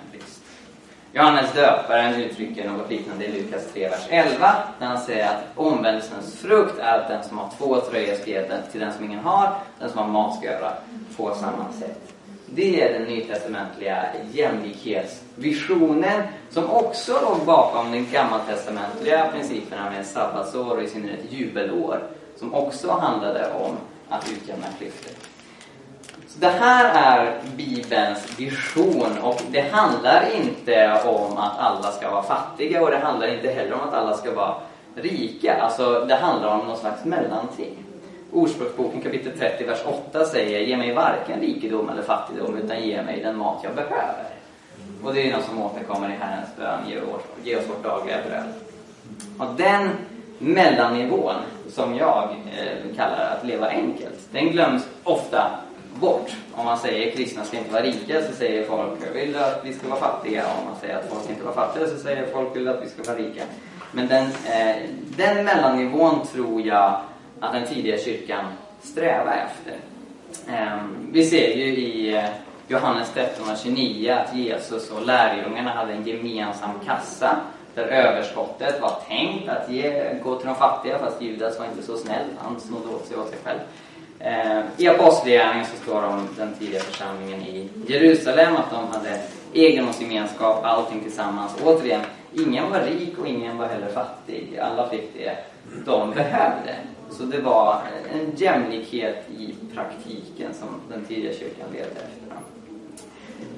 Johannes 1.13 1.53
döparen 1.53 2.21
uttrycker 2.21 2.69
något 2.69 2.89
liknande 2.89 3.25
i 3.25 3.31
Lukas 3.31 3.67
3, 3.73 3.89
vers 3.89 4.07
11 4.09 4.53
när 4.79 4.87
han 4.87 4.97
säger 4.97 5.27
att 5.27 5.43
omvändelsens 5.55 6.39
frukt 6.39 6.79
är 6.79 6.99
att 6.99 7.07
den 7.07 7.23
som 7.23 7.37
har 7.37 7.49
två 7.57 7.81
tröjor 7.81 8.15
ska 8.15 8.31
ge 8.31 8.41
den 8.41 8.61
till 8.71 8.79
den 8.79 8.93
som 8.93 9.05
ingen 9.05 9.19
har, 9.19 9.55
den 9.79 9.89
som 9.89 9.99
har 9.99 10.07
mat 10.07 10.37
ska 10.37 10.45
göra 10.45 10.73
på 11.17 11.35
samma 11.35 11.71
sätt. 11.79 12.13
Det 12.45 12.81
är 12.81 12.99
den 12.99 13.03
nytestamentliga 13.03 14.05
jämlikhetsvisionen 14.33 16.23
som 16.49 16.69
också 16.69 17.19
låg 17.21 17.45
bakom 17.45 17.91
den 17.91 18.07
gammaltestamentliga 18.11 19.27
principerna 19.31 19.89
med 19.89 20.05
sabbatsår 20.05 20.77
och 20.77 20.83
i 20.83 20.89
synnerhet 20.89 21.31
jubelår 21.31 22.03
som 22.35 22.53
också 22.53 22.91
handlade 22.91 23.53
om 23.53 23.77
att 24.09 24.31
utjämna 24.31 24.67
klyftor. 24.77 25.16
Det 26.39 26.47
här 26.47 26.93
är 26.93 27.39
Bibelns 27.55 28.39
vision 28.39 29.17
och 29.21 29.41
det 29.51 29.61
handlar 29.61 30.25
inte 30.35 31.01
om 31.05 31.37
att 31.37 31.59
alla 31.59 31.91
ska 31.91 32.11
vara 32.11 32.23
fattiga 32.23 32.83
och 32.83 32.91
det 32.91 32.97
handlar 32.97 33.27
inte 33.27 33.47
heller 33.47 33.73
om 33.73 33.79
att 33.79 33.93
alla 33.93 34.17
ska 34.17 34.33
vara 34.33 34.55
rika. 34.95 35.61
Alltså 35.61 36.05
det 36.07 36.15
handlar 36.15 36.47
om 36.47 36.67
någon 36.67 36.77
slags 36.77 37.05
mellanting. 37.05 37.77
Ordspråksboken 38.31 39.01
kapitel 39.01 39.31
30, 39.39 39.65
vers 39.65 39.79
8 40.09 40.25
säger 40.25 40.59
Ge 40.59 40.77
mig 40.77 40.93
varken 40.93 41.39
rikedom 41.39 41.89
eller 41.89 42.01
fattigdom 42.01 42.57
utan 42.57 42.83
ge 42.83 43.01
mig 43.01 43.21
den 43.23 43.37
mat 43.37 43.59
jag 43.63 43.75
behöver. 43.75 44.25
Och 45.03 45.13
det 45.13 45.29
är 45.29 45.35
något 45.35 45.45
som 45.45 45.61
återkommer 45.61 46.09
i 46.09 46.15
Herrens 46.19 46.55
bön, 46.57 46.79
ge 46.89 46.97
oss, 46.97 47.21
ge 47.43 47.55
oss 47.55 47.69
vårt 47.69 47.83
dagliga 47.83 48.17
bröd. 48.27 48.53
Och 49.39 49.55
den 49.57 49.89
mellannivån 50.39 51.35
som 51.69 51.95
jag 51.95 52.23
eh, 52.29 52.95
kallar 52.95 53.37
att 53.37 53.45
leva 53.45 53.67
enkelt, 53.67 54.19
den 54.31 54.51
glöms 54.51 54.87
ofta 55.03 55.51
bort. 55.99 56.31
Om 56.55 56.65
man 56.65 56.77
säger 56.77 57.11
kristna 57.11 57.43
ska 57.43 57.57
inte 57.57 57.73
vara 57.73 57.83
rika 57.83 58.21
så 58.21 58.33
säger 58.33 58.65
folk 58.65 59.15
vill 59.15 59.35
att 59.35 59.61
vi 59.63 59.73
ska 59.73 59.87
vara 59.87 59.99
fattiga. 59.99 60.43
Om 60.59 60.65
man 60.65 60.79
säger 60.81 60.97
att 60.97 61.09
folk 61.09 61.29
inte 61.29 61.41
ska 61.41 61.51
vara 61.51 61.67
fattiga 61.67 61.87
så 61.87 61.97
säger 61.97 62.25
folk 62.25 62.55
vill 62.55 62.67
att 62.67 62.83
vi 62.83 62.89
ska 62.89 63.13
vara 63.13 63.23
rika. 63.23 63.43
Men 63.91 64.07
den, 64.07 64.23
eh, 64.25 64.75
den 65.17 65.45
mellannivån 65.45 66.27
tror 66.27 66.61
jag 66.61 67.01
att 67.39 67.53
den 67.53 67.65
tidiga 67.65 67.97
kyrkan 67.97 68.45
strävar 68.81 69.47
efter. 69.47 69.77
Eh, 70.53 70.77
vi 71.11 71.25
ser 71.25 71.55
ju 71.57 71.65
i 71.65 72.15
eh, 72.15 72.23
Johannes 72.67 73.11
13 73.13 73.49
och 73.51 73.57
29 73.63 74.11
att 74.11 74.35
Jesus 74.35 74.91
och 74.91 75.05
lärjungarna 75.05 75.69
hade 75.69 75.93
en 75.93 76.07
gemensam 76.07 76.71
kassa 76.85 77.37
där 77.75 77.83
överskottet 77.83 78.81
var 78.81 79.01
tänkt 79.07 79.49
att 79.49 79.69
ge, 79.69 80.13
gå 80.23 80.35
till 80.35 80.47
de 80.47 80.55
fattiga 80.55 80.99
fast 80.99 81.21
Judas 81.21 81.59
var 81.59 81.65
inte 81.65 81.83
så 81.83 81.97
snäll, 81.97 82.25
han 82.37 82.59
snodde 82.59 82.95
åt 82.95 83.07
sig 83.07 83.17
åt 83.17 83.29
sig 83.29 83.37
själv. 83.43 83.59
Eh, 84.19 84.59
I 84.77 84.87
Apostlagärningarna 84.87 85.65
så 85.65 85.77
står 85.83 86.01
det 86.01 86.07
om 86.07 86.29
den 86.37 86.53
tidiga 86.59 86.79
församlingen 86.79 87.41
i 87.41 87.69
Jerusalem 87.87 88.55
att 88.55 88.71
de 88.71 88.97
hade 88.97 89.21
egendomsgemenskap, 89.53 90.65
allting 90.65 90.99
tillsammans. 91.01 91.51
Återigen, 91.65 92.01
ingen 92.33 92.69
var 92.69 92.79
rik 92.79 93.17
och 93.19 93.27
ingen 93.27 93.57
var 93.57 93.67
heller 93.67 93.89
fattig. 93.89 94.59
Alla 94.61 94.89
fick 94.89 95.13
det 95.13 95.37
de 95.85 96.11
behövde. 96.11 96.75
Så 97.09 97.23
det 97.23 97.41
var 97.41 97.81
en 98.13 98.31
jämlikhet 98.35 99.29
i 99.37 99.55
praktiken 99.73 100.53
som 100.53 100.67
den 100.89 101.05
tidiga 101.05 101.33
kyrkan 101.33 101.67
levde 101.73 101.89
efter. 101.89 102.27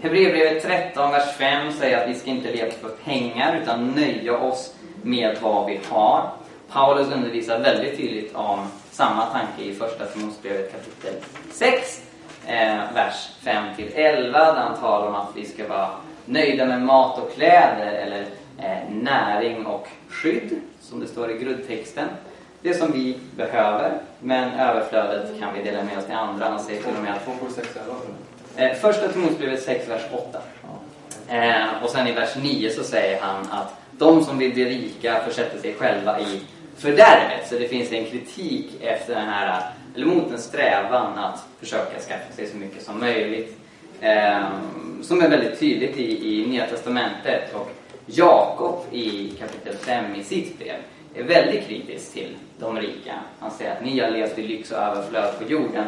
Hebreerbrevet 0.01 0.63
13, 0.63 1.11
vers 1.11 1.35
5 1.37 1.73
säger 1.73 2.03
att 2.03 2.09
vi 2.09 2.13
ska 2.13 2.29
inte 2.29 2.51
leva 2.51 2.71
för 2.71 2.89
pengar 2.89 3.59
utan 3.63 3.87
nöja 3.87 4.37
oss 4.37 4.75
med 5.03 5.37
vad 5.41 5.65
vi 5.65 5.79
har. 5.89 6.29
Paulus 6.71 7.13
undervisar 7.13 7.59
väldigt 7.59 7.97
tydligt 7.97 8.35
om 8.35 8.59
samma 8.99 9.25
tanke 9.25 9.63
i 9.63 9.73
första 9.73 10.05
Timoteusbrevet 10.05 10.71
kapitel 10.71 11.13
6, 11.51 12.01
eh, 12.47 12.93
vers 12.93 13.29
5 13.41 13.75
till 13.75 13.91
11 13.95 14.39
där 14.39 14.61
han 14.61 14.79
talar 14.79 15.07
om 15.07 15.15
att 15.15 15.29
vi 15.35 15.45
ska 15.45 15.67
vara 15.67 15.89
nöjda 16.25 16.65
med 16.65 16.81
mat 16.81 17.19
och 17.19 17.33
kläder 17.33 17.91
eller 17.91 18.25
eh, 18.57 18.89
näring 18.89 19.65
och 19.65 19.87
skydd, 20.09 20.61
som 20.81 20.99
det 20.99 21.07
står 21.07 21.31
i 21.31 21.37
grundtexten 21.37 22.07
det 22.61 22.73
som 22.73 22.91
vi 22.91 23.17
behöver, 23.35 23.97
men 24.19 24.51
överflödet 24.51 25.39
kan 25.39 25.53
vi 25.53 25.63
dela 25.63 25.83
med 25.83 25.97
oss 25.97 26.05
till 26.05 26.15
andra. 26.15 26.45
Han 26.45 26.59
säger 26.59 26.81
till 26.81 26.95
och 26.97 27.03
med 27.03 27.13
att... 27.13 27.27
Eh, 28.55 28.73
första 28.73 29.07
Timoteusbrevet 29.07 29.63
6, 29.63 29.89
vers 29.89 30.01
8. 30.11 30.41
Eh, 31.27 31.83
och 31.83 31.89
sen 31.89 32.07
i 32.07 32.11
vers 32.11 32.35
9 32.35 32.69
så 32.69 32.83
säger 32.83 33.21
han 33.21 33.47
att 33.51 33.75
de 33.91 34.23
som 34.23 34.37
vill 34.37 34.53
bli 34.53 34.65
rika 34.65 35.19
försätter 35.27 35.59
sig 35.59 35.73
själva 35.73 36.19
i 36.19 36.41
fördärvet. 36.79 37.47
Så 37.49 37.55
det 37.55 37.67
finns 37.67 37.91
en 37.91 38.05
kritik 38.05 38.67
efter 38.81 39.15
den 39.15 39.27
här, 39.27 39.61
eller 39.95 40.05
mot 40.05 40.31
en 40.31 40.39
strävan 40.39 41.17
att 41.17 41.45
försöka 41.59 41.99
skaffa 41.99 42.33
sig 42.33 42.47
så 42.47 42.57
mycket 42.57 42.83
som 42.83 42.99
möjligt. 42.99 43.57
Eh, 44.01 44.47
som 45.01 45.21
är 45.21 45.29
väldigt 45.29 45.59
tydligt 45.59 45.97
i, 45.97 46.33
i 46.33 46.47
Nya 46.47 46.67
Testamentet. 46.67 47.55
Och 47.55 47.71
Jakob 48.05 48.85
i 48.91 49.29
kapitel 49.39 49.75
5 49.75 50.15
i 50.15 50.23
sitt 50.23 50.59
brev 50.59 50.75
är 51.15 51.23
väldigt 51.23 51.67
kritisk 51.67 52.13
till 52.13 52.35
de 52.59 52.79
rika. 52.79 53.13
Han 53.39 53.51
säger 53.51 53.71
att 53.71 53.85
ni 53.85 53.99
har 53.99 54.09
levt 54.09 54.39
i 54.39 54.47
lyx 54.47 54.71
och 54.71 54.77
överflöd 54.77 55.39
på 55.39 55.51
jorden. 55.51 55.85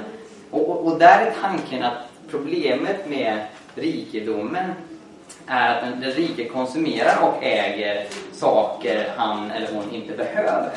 Och, 0.52 0.70
och, 0.70 0.86
och 0.86 1.00
där 1.00 1.26
är 1.26 1.34
tanken 1.42 1.84
att 1.84 1.98
problemet 2.30 3.10
med 3.10 3.46
rikedomen 3.76 4.72
är 5.48 5.76
att 5.76 5.82
den, 5.82 6.02
den 6.02 6.12
rike 6.12 6.50
konsumerar 6.50 7.18
och 7.24 7.44
äger 7.44 8.08
saker 8.34 9.14
han 9.18 9.52
eller 9.52 9.74
hon 9.74 9.92
inte 9.92 10.18
behöver. 10.18 10.72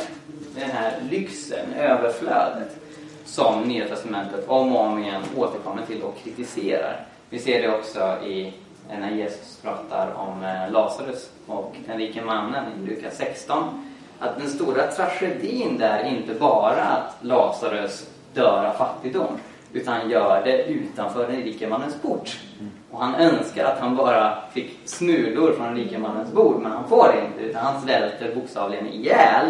Den 0.54 0.70
här 0.70 0.92
lyxen, 1.10 1.72
överflödet, 1.78 2.76
som 3.24 3.62
Nya 3.62 3.88
Testamentet 3.88 4.48
om 4.48 4.76
och 4.76 4.86
om 4.86 5.02
igen 5.02 5.22
återkommer 5.36 5.86
till 5.86 6.02
och 6.02 6.18
kritiserar. 6.24 7.06
Vi 7.30 7.38
ser 7.38 7.62
det 7.62 7.68
också 7.68 8.18
i 8.26 8.52
eh, 8.90 8.98
när 8.98 9.10
Jesus 9.10 9.58
pratar 9.62 10.14
om 10.14 10.44
eh, 10.44 10.72
Lazarus 10.72 11.30
och 11.46 11.76
den 11.86 11.98
rike 11.98 12.22
mannen 12.22 12.64
i 12.78 12.86
Lukas 12.86 13.16
16 13.16 13.90
att 14.18 14.38
den 14.38 14.48
stora 14.48 14.86
tragedin 14.86 15.78
där 15.78 15.98
är 15.98 16.16
inte 16.16 16.34
bara 16.34 16.82
att 16.82 17.16
Lazarus 17.20 18.06
dör 18.34 18.64
av 18.64 18.72
fattigdom 18.72 19.38
utan 19.72 20.10
gör 20.10 20.42
det 20.44 20.64
utanför 20.64 21.28
den 21.28 21.42
rike 21.42 21.68
mannens 21.68 21.94
port. 22.02 22.38
Mm. 22.60 22.72
Och 22.94 23.00
han 23.00 23.14
önskar 23.14 23.64
att 23.64 23.78
han 23.78 23.96
bara 23.96 24.38
fick 24.52 24.78
smulor 24.84 25.52
från 25.52 25.66
den 25.66 25.76
rike 25.76 25.98
mannens 25.98 26.32
bord 26.32 26.62
men 26.62 26.72
han 26.72 26.88
får 26.88 27.12
det 27.12 27.26
inte 27.26 27.50
utan 27.50 27.64
han 27.64 27.82
svälter 27.82 28.34
bokstavligen 28.34 28.86
ihjäl 28.86 29.46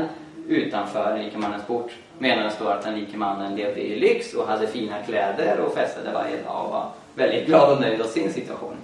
utanför 0.49 1.11
den 1.11 1.25
rike 1.25 1.39
mannens 1.39 1.65
port. 1.65 1.91
Medan 2.19 2.45
det 2.45 2.51
står 2.51 2.71
att 2.73 2.83
den 2.83 2.95
rike 2.95 3.17
mannen 3.17 3.57
levde 3.57 3.81
i 3.81 4.01
lyx 4.01 4.35
och 4.35 4.47
hade 4.47 4.67
fina 4.67 5.03
kläder 5.07 5.61
och 5.61 5.75
festade 5.75 6.13
varje 6.13 6.43
dag 6.43 6.65
och 6.65 6.71
var 6.71 6.89
väldigt 7.15 7.47
glad 7.47 7.73
och 7.73 7.81
nöjd 7.81 8.01
av 8.01 8.07
sin 8.07 8.33
situation. 8.33 8.77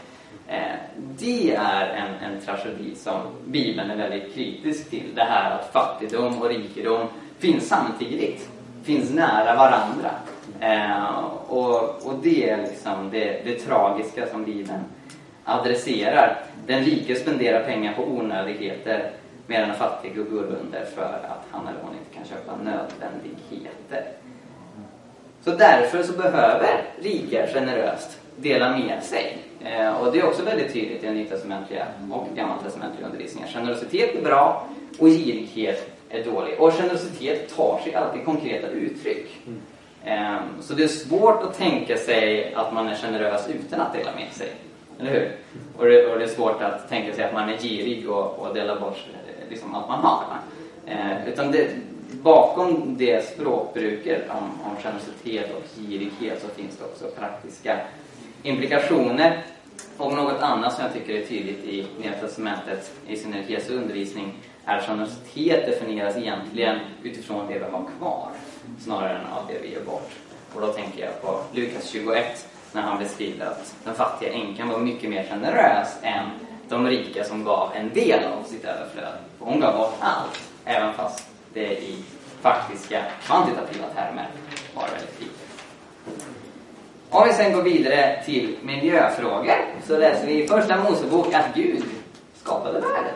Eh, 0.49 0.77
det 1.19 1.55
är 1.55 1.87
en, 1.87 2.33
en 2.33 2.41
tragedi 2.41 2.95
som 2.95 3.21
Bibeln 3.47 3.91
är 3.91 3.97
väldigt 3.97 4.35
kritisk 4.35 4.91
till. 4.91 5.15
Det 5.15 5.25
här 5.25 5.51
att 5.51 5.73
fattigdom 5.73 6.43
och 6.43 6.49
rikedom 6.49 7.07
finns 7.39 7.69
samtidigt, 7.69 8.49
finns 8.85 9.11
nära 9.11 9.57
varandra. 9.57 10.11
Eh, 10.61 11.25
och, 11.49 12.07
och 12.07 12.15
det 12.23 12.51
är 12.51 12.57
liksom 12.57 13.11
det, 13.11 13.45
det 13.45 13.55
tragiska 13.55 14.27
som 14.27 14.45
Bibeln 14.45 14.81
adresserar. 15.45 16.43
Den 16.67 16.85
rike 16.85 17.15
spenderar 17.15 17.65
pengar 17.65 17.93
på 17.93 18.03
onödigheter 18.03 19.11
medan 19.47 19.69
den 19.69 19.79
fattige 19.79 20.15
går 20.31 20.43
under 20.43 20.85
för 20.95 21.03
att 21.29 21.47
han 21.51 21.69
eller 21.69 21.79
hon 21.83 21.93
inte 21.93 22.15
kan 22.15 22.25
köpa 22.25 22.57
nödvändigheter. 22.57 24.05
Så 25.45 25.51
därför 25.51 26.03
så 26.03 26.13
behöver 26.13 26.83
rika 27.03 27.47
generöst 27.47 28.19
dela 28.37 28.77
med 28.77 29.03
sig. 29.03 29.39
Eh, 29.65 29.97
och 29.97 30.13
det 30.13 30.19
är 30.19 30.27
också 30.27 30.45
väldigt 30.45 30.73
tydligt 30.73 31.03
i 31.03 31.07
den 31.07 31.15
nytestamentliga 31.15 31.87
och 32.13 32.29
gammaltestamentliga 32.37 33.07
undervisningen. 33.07 33.49
Generositet 33.49 34.17
är 34.17 34.23
bra 34.23 34.67
och 34.99 35.09
girighet 35.09 35.91
är 36.11 36.25
dålig. 36.25 36.61
Och 36.61 36.73
generositet 36.73 37.57
tar 37.57 37.81
sig 37.85 37.95
alltid 37.95 38.25
konkreta 38.25 38.69
uttryck. 38.69 39.39
Mm. 39.47 39.61
Ehm, 40.05 40.63
så 40.63 40.75
det 40.75 40.85
är 40.85 40.89
svårt 40.89 41.43
att 41.43 41.59
tänka 41.59 41.97
sig 41.97 42.55
att 42.55 42.73
man 42.73 42.89
är 42.89 42.95
generös 42.95 43.49
utan 43.49 43.81
att 43.81 43.93
dela 43.93 44.11
med 44.15 44.33
sig. 44.33 44.49
Eller 45.01 45.11
hur? 45.11 45.33
Och 45.77 45.85
det, 45.87 46.07
och 46.07 46.19
det 46.19 46.25
är 46.25 46.29
svårt 46.29 46.63
att 46.63 46.89
tänka 46.89 47.15
sig 47.15 47.25
att 47.25 47.35
man 47.35 47.49
är 47.49 47.59
girig 47.59 48.11
och, 48.11 48.39
och 48.39 48.55
delar 48.55 48.81
bort 48.81 48.99
eh, 49.15 49.51
liksom, 49.51 49.75
allt 49.75 49.89
man 49.89 50.01
har. 50.01 50.25
Eh, 50.87 51.29
utan 51.29 51.53
det, 51.53 51.69
bakom 52.13 52.97
det 52.99 53.25
språkbruket 53.25 54.31
om, 54.31 54.71
om 54.71 54.77
generositet 54.83 55.57
och 55.57 55.63
girighet 55.81 56.43
så 56.43 56.49
finns 56.49 56.77
det 56.77 56.85
också 56.85 57.05
praktiska 57.19 57.81
implikationer. 58.43 59.43
Och 59.97 60.13
något 60.13 60.43
annat 60.43 60.75
som 60.75 60.85
jag 60.85 60.93
tycker 60.93 61.15
är 61.15 61.27
tydligt 61.27 61.65
i 61.65 61.87
Nya 62.01 62.13
Testamentet, 62.13 62.91
i 63.07 63.17
synnerhet 63.17 63.51
Jesu 63.51 63.77
undervisning, 63.77 64.35
är 64.65 64.79
att 64.79 64.87
generositet 64.87 65.67
definieras 65.67 66.17
egentligen 66.17 66.79
utifrån 67.03 67.47
det 67.49 67.59
vi 67.59 67.65
har 67.65 67.89
kvar, 67.99 68.29
snarare 68.81 69.19
än 69.19 69.27
av 69.27 69.47
det 69.49 69.59
vi 69.59 69.71
ger 69.71 69.81
bort. 69.81 70.11
Och 70.55 70.61
då 70.61 70.67
tänker 70.67 71.05
jag 71.05 71.23
på 71.23 71.41
Lukas 71.53 71.89
21, 71.89 72.47
när 72.73 72.83
han 72.83 72.99
beskriver 72.99 73.47
att 73.47 73.75
den 73.85 73.95
fattiga 73.95 74.33
änkan 74.33 74.69
var 74.69 74.79
mycket 74.79 75.11
mer 75.11 75.25
generös 75.25 75.89
än 76.03 76.25
de 76.69 76.87
rika 76.87 77.25
som 77.25 77.45
gav 77.45 77.71
en 77.75 77.93
del 77.95 78.25
av 78.25 78.45
sitt 78.45 78.65
överflöd. 78.65 79.15
hon 79.39 79.61
gav 79.61 79.77
bort 79.77 79.95
allt, 80.01 80.41
även 80.65 80.95
fast 80.95 81.27
det 81.55 81.73
i 81.73 82.05
faktiska 82.41 83.05
kvantitativa 83.23 83.87
termer 83.87 84.29
var 84.75 84.83
väldigt 84.83 85.21
lite. 85.21 85.33
Om 87.11 87.29
vi 87.29 87.35
sen 87.35 87.53
går 87.53 87.63
vidare 87.63 88.23
till 88.25 88.57
miljöfrågor 88.63 89.57
så 89.87 89.99
läser 89.99 90.27
vi 90.27 90.45
i 90.45 90.49
Första 90.49 90.85
Mosebok 90.85 91.35
att 91.35 91.55
Gud 91.55 91.85
skapade 92.43 92.81
världen 92.81 93.15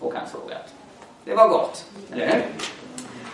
och 0.00 0.14
han 0.14 0.28
såg 0.28 0.52
att 0.52 0.74
det 1.24 1.34
var 1.34 1.48
gott, 1.48 1.84
eller 2.12 2.26
hur? 2.26 2.44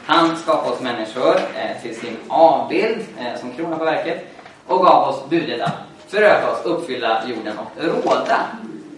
Han 0.07 0.37
skapade 0.37 0.73
oss 0.73 0.81
människor 0.81 1.37
eh, 1.37 1.83
till 1.83 1.97
sin 1.97 2.17
avbild 2.29 3.05
eh, 3.19 3.41
som 3.41 3.53
krona 3.53 3.77
på 3.77 3.85
verket 3.85 4.27
och 4.67 4.85
gav 4.85 5.09
oss 5.09 5.29
budet 5.29 5.61
att 5.61 5.73
föröka 6.09 6.51
oss, 6.51 6.65
uppfylla 6.65 7.23
jorden 7.29 7.59
och 7.59 7.85
råda 7.85 8.41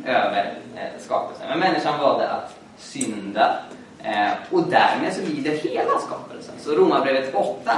över 0.05 0.55
eh, 0.77 1.01
skapelsen. 1.01 1.47
Men 1.49 1.59
människan 1.59 2.01
valde 2.01 2.29
att 2.29 2.59
synda 2.79 3.57
eh, 4.03 4.29
och 4.51 4.63
därmed 4.63 5.13
så 5.13 5.21
lider 5.21 5.51
hela 5.51 5.99
skapelsen. 5.99 6.55
Så 6.59 6.73
Romarbrevet 6.73 7.35
8 7.35 7.73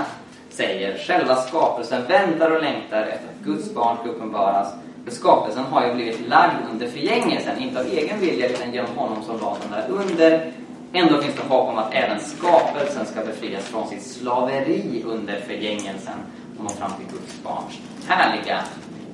säger 0.50 0.98
själva 0.98 1.36
skapelsen 1.36 2.06
väntar 2.06 2.50
och 2.50 2.62
längtar 2.62 3.02
efter 3.02 3.28
att 3.28 3.44
Guds 3.44 3.74
barn 3.74 3.96
ska 4.00 4.08
uppenbaras. 4.08 4.72
För 5.04 5.10
skapelsen 5.10 5.64
har 5.64 5.86
ju 5.86 5.94
blivit 5.94 6.28
lagd 6.28 6.56
under 6.72 6.88
förgängelsen, 6.88 7.58
inte 7.58 7.80
av 7.80 7.86
egen 7.86 8.20
vilja 8.20 8.48
utan 8.48 8.72
genom 8.72 8.96
honom 8.96 9.22
som 9.22 9.38
var 9.38 9.56
den 9.62 9.70
där 9.70 10.02
under. 10.02 10.52
Ändå 10.92 11.22
finns 11.22 11.34
det 11.34 11.42
hopp 11.42 11.68
om 11.68 11.78
att 11.78 11.94
även 11.94 12.20
skapelsen 12.20 13.06
ska 13.06 13.20
befrias 13.20 13.64
från 13.64 13.88
sitt 13.88 14.02
slaveri 14.02 15.04
under 15.06 15.40
förgängelsen 15.40 16.18
och 16.58 16.64
nå 16.64 16.70
fram 16.70 16.90
till 16.98 17.06
Guds 17.06 17.42
barns 17.42 17.78
härliga 18.08 18.60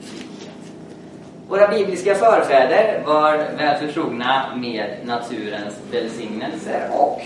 frihet. 0.01 0.55
Våra 1.49 1.69
bibliska 1.69 2.15
förfäder 2.15 3.03
var 3.07 3.37
väl 3.37 3.79
förtrogna 3.79 4.57
med 4.57 4.97
naturens 5.05 5.75
välsignelser 5.91 6.91
och 6.93 7.23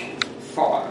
faror. 0.55 0.83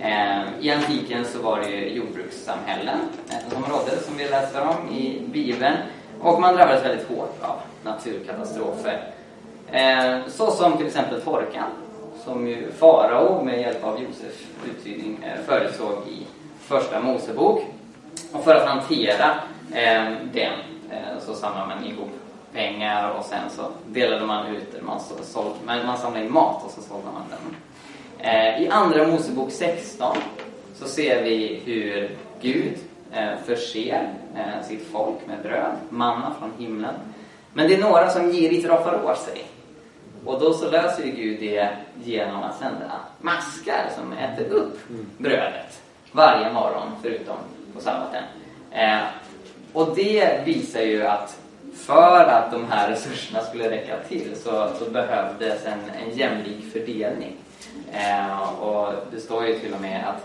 Eh, 0.00 0.42
I 0.60 0.70
antiken 0.70 1.24
så 1.24 1.42
var 1.42 1.60
det 1.60 1.68
ju 1.68 1.88
jordbrukssamhällen 1.88 2.98
eh, 3.30 3.52
som 3.52 3.64
rådde, 3.72 4.00
som 4.00 4.16
vi 4.16 4.28
läser 4.28 4.62
om 4.62 4.94
i 4.96 5.22
Bibeln. 5.26 5.76
Och 6.20 6.40
man 6.40 6.54
drabbades 6.54 6.84
väldigt 6.84 7.08
hårt 7.08 7.38
av 7.42 7.56
naturkatastrofer. 7.82 9.00
Eh, 9.72 10.18
så 10.28 10.50
som 10.50 10.76
till 10.76 10.86
exempel 10.86 11.20
torkan, 11.20 11.70
som 12.26 12.48
ju 12.48 12.72
farao 12.72 13.44
med 13.44 13.60
hjälp 13.60 13.84
av 13.84 14.02
Josefs 14.02 14.46
uttydning 14.70 15.18
eh, 15.24 15.44
förutsåg 15.46 15.92
i 16.08 16.26
Första 16.60 17.00
Mosebok. 17.00 17.62
Och 18.32 18.44
för 18.44 18.54
att 18.54 18.68
hantera 18.68 19.30
eh, 19.72 20.12
den 20.32 20.52
eh, 20.90 21.18
så 21.20 21.34
samlade 21.34 21.66
man 21.66 21.84
ihop 21.84 22.10
pengar 22.52 23.10
och 23.10 23.24
sen 23.24 23.50
så 23.50 23.62
delade 23.86 24.26
man 24.26 24.46
ut 24.46 24.72
det. 24.72 24.82
Man, 24.82 25.00
såld, 25.22 25.54
man 25.64 25.98
samlade 25.98 26.26
in 26.26 26.32
mat 26.32 26.64
och 26.64 26.70
så 26.70 26.82
sålde 26.82 27.06
man 27.14 27.22
den. 27.30 27.56
Eh, 28.18 28.62
I 28.62 28.68
Andra 28.68 29.06
Mosebok 29.06 29.52
16 29.52 30.16
så 30.74 30.88
ser 30.88 31.22
vi 31.22 31.62
hur 31.64 32.10
Gud 32.40 32.74
eh, 33.12 33.38
förser 33.46 34.12
eh, 34.36 34.66
sitt 34.68 34.86
folk 34.92 35.26
med 35.26 35.42
bröd, 35.42 35.76
manna 35.88 36.34
från 36.38 36.52
himlen. 36.58 36.94
Men 37.52 37.68
det 37.68 37.74
är 37.74 37.80
några 37.80 38.10
som 38.10 38.32
girigt 38.32 38.68
roffar 38.68 39.04
åt 39.04 39.18
sig. 39.18 39.44
Och 40.26 40.40
då 40.40 40.52
så 40.52 40.70
löser 40.70 41.04
ju 41.04 41.10
Gud 41.10 41.40
det 41.40 41.68
genom 42.04 42.42
att 42.42 42.58
sända 42.58 42.92
maskar 43.20 43.90
som 43.96 44.12
äter 44.12 44.52
upp 44.52 44.78
brödet 45.18 45.82
varje 46.12 46.52
morgon 46.52 46.88
förutom 47.02 47.36
på 47.74 47.80
sabbaten. 47.80 48.22
och 49.72 49.94
det 49.96 50.46
visar 50.46 50.80
ju 50.80 51.06
att 51.06 51.38
för 51.74 52.24
att 52.24 52.50
de 52.50 52.64
här 52.70 52.90
resurserna 52.90 53.40
skulle 53.40 53.70
räcka 53.70 53.98
till 54.08 54.36
så, 54.36 54.68
så 54.78 54.90
behövdes 54.90 55.66
en, 55.66 55.78
en 56.02 56.16
jämlik 56.16 56.72
fördelning. 56.72 57.36
Eh, 57.92 58.62
och 58.62 58.94
det 59.12 59.20
står 59.20 59.46
ju 59.46 59.58
till 59.58 59.74
och 59.74 59.80
med 59.80 60.04
att 60.08 60.22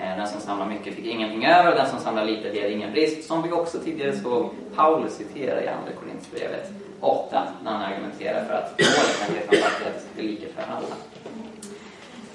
eh, 0.00 0.16
den 0.16 0.28
som 0.28 0.40
samlar 0.40 0.66
mycket 0.66 0.94
fick 0.94 1.06
ingenting 1.06 1.46
över 1.46 1.70
och 1.70 1.76
den 1.76 1.90
som 1.90 1.98
samlar 1.98 2.24
lite 2.24 2.52
led 2.52 2.72
ingen 2.72 2.92
brist. 2.92 3.28
Som 3.28 3.42
vi 3.42 3.52
också 3.52 3.78
tidigare 3.78 4.16
såg 4.16 4.50
Paulus 4.76 5.14
citera 5.16 5.62
i 5.62 5.68
Andra 5.68 5.92
Korinthierbrevet 6.00 6.70
8 7.04 7.48
när 7.64 7.70
han 7.70 7.82
argumenterar 7.82 8.44
för 8.44 8.54
att 8.54 8.70
målet 8.78 9.20
med 9.20 9.40
vetenskaplighet 9.40 10.06
är 10.18 10.22
lika 10.22 10.46
för 10.56 10.72
alla. 10.72 10.86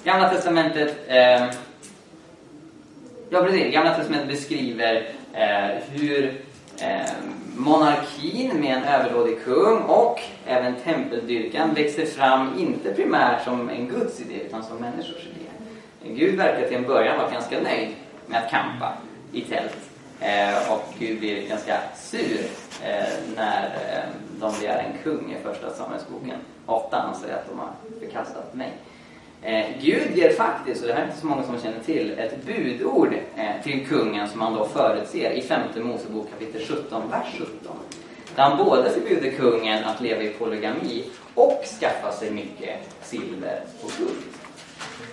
Gamla 0.04 0.28
testamentet 0.28 0.96
eh, 1.08 1.46
Ja 3.32 3.42
precis, 3.42 3.72
Gamla 3.72 3.94
testamentet 3.94 4.28
beskriver 4.28 5.08
eh, 5.32 5.82
hur 5.90 6.40
eh, 6.78 7.10
monarkin 7.56 8.60
med 8.60 8.76
en 8.76 8.84
överdådig 8.84 9.44
kung 9.44 9.78
och 9.78 10.20
även 10.46 10.74
tempeldyrkan 10.74 11.74
växer 11.74 12.06
fram 12.06 12.58
inte 12.58 12.94
primärt 12.94 13.44
som 13.44 13.70
en 13.70 13.88
Guds 13.88 14.20
idé 14.20 14.34
utan 14.34 14.62
som 14.62 14.76
människors 14.76 15.26
idé. 15.26 16.14
Gud 16.14 16.36
verkar 16.36 16.68
till 16.68 16.76
en 16.76 16.86
början 16.86 17.18
vara 17.18 17.30
ganska 17.30 17.60
nöjd 17.60 17.88
med 18.26 18.42
att 18.42 18.50
kampa 18.50 18.92
i 19.32 19.40
tält. 19.40 19.76
Eh, 20.20 20.72
och 20.72 20.94
Gud 20.98 21.18
blir 21.18 21.48
ganska 21.48 21.80
sur 21.96 22.40
eh, 22.84 23.12
när 23.36 23.64
eh, 23.64 24.02
de 24.40 24.52
begär 24.60 24.78
en 24.78 25.02
kung 25.02 25.32
i 25.32 25.42
första 25.44 25.70
Samuelsboken 25.70 26.38
8. 26.66 26.96
Han 26.96 27.14
säger 27.14 27.34
att 27.34 27.48
de 27.48 27.58
har 27.58 27.70
förkastat 28.00 28.54
mig. 28.54 28.72
Eh, 29.42 29.66
Gud 29.80 30.16
ger 30.16 30.32
faktiskt, 30.32 30.82
och 30.82 30.88
det 30.88 30.94
här 30.94 31.02
är 31.02 31.06
inte 31.06 31.20
så 31.20 31.26
många 31.26 31.42
som 31.42 31.60
känner 31.60 31.80
till, 31.80 32.18
ett 32.18 32.46
budord 32.46 33.14
eh, 33.36 33.62
till 33.62 33.86
kungen 33.86 34.28
som 34.28 34.40
han 34.40 34.54
då 34.54 34.64
förutser 34.64 35.30
i 35.30 35.42
femte 35.42 35.80
Mosebok 35.80 36.30
kapitel 36.30 36.66
17, 36.66 37.02
vers 37.10 37.26
17. 37.38 37.76
Där 38.36 38.42
han 38.42 38.64
både 38.64 38.90
förbjuder 38.90 39.30
kungen 39.30 39.84
att 39.84 40.00
leva 40.00 40.22
i 40.22 40.28
polygami 40.28 41.04
och 41.34 41.62
skaffa 41.80 42.12
sig 42.12 42.30
mycket 42.30 42.78
silver 43.02 43.60
och 43.82 43.90
guld. 43.98 44.16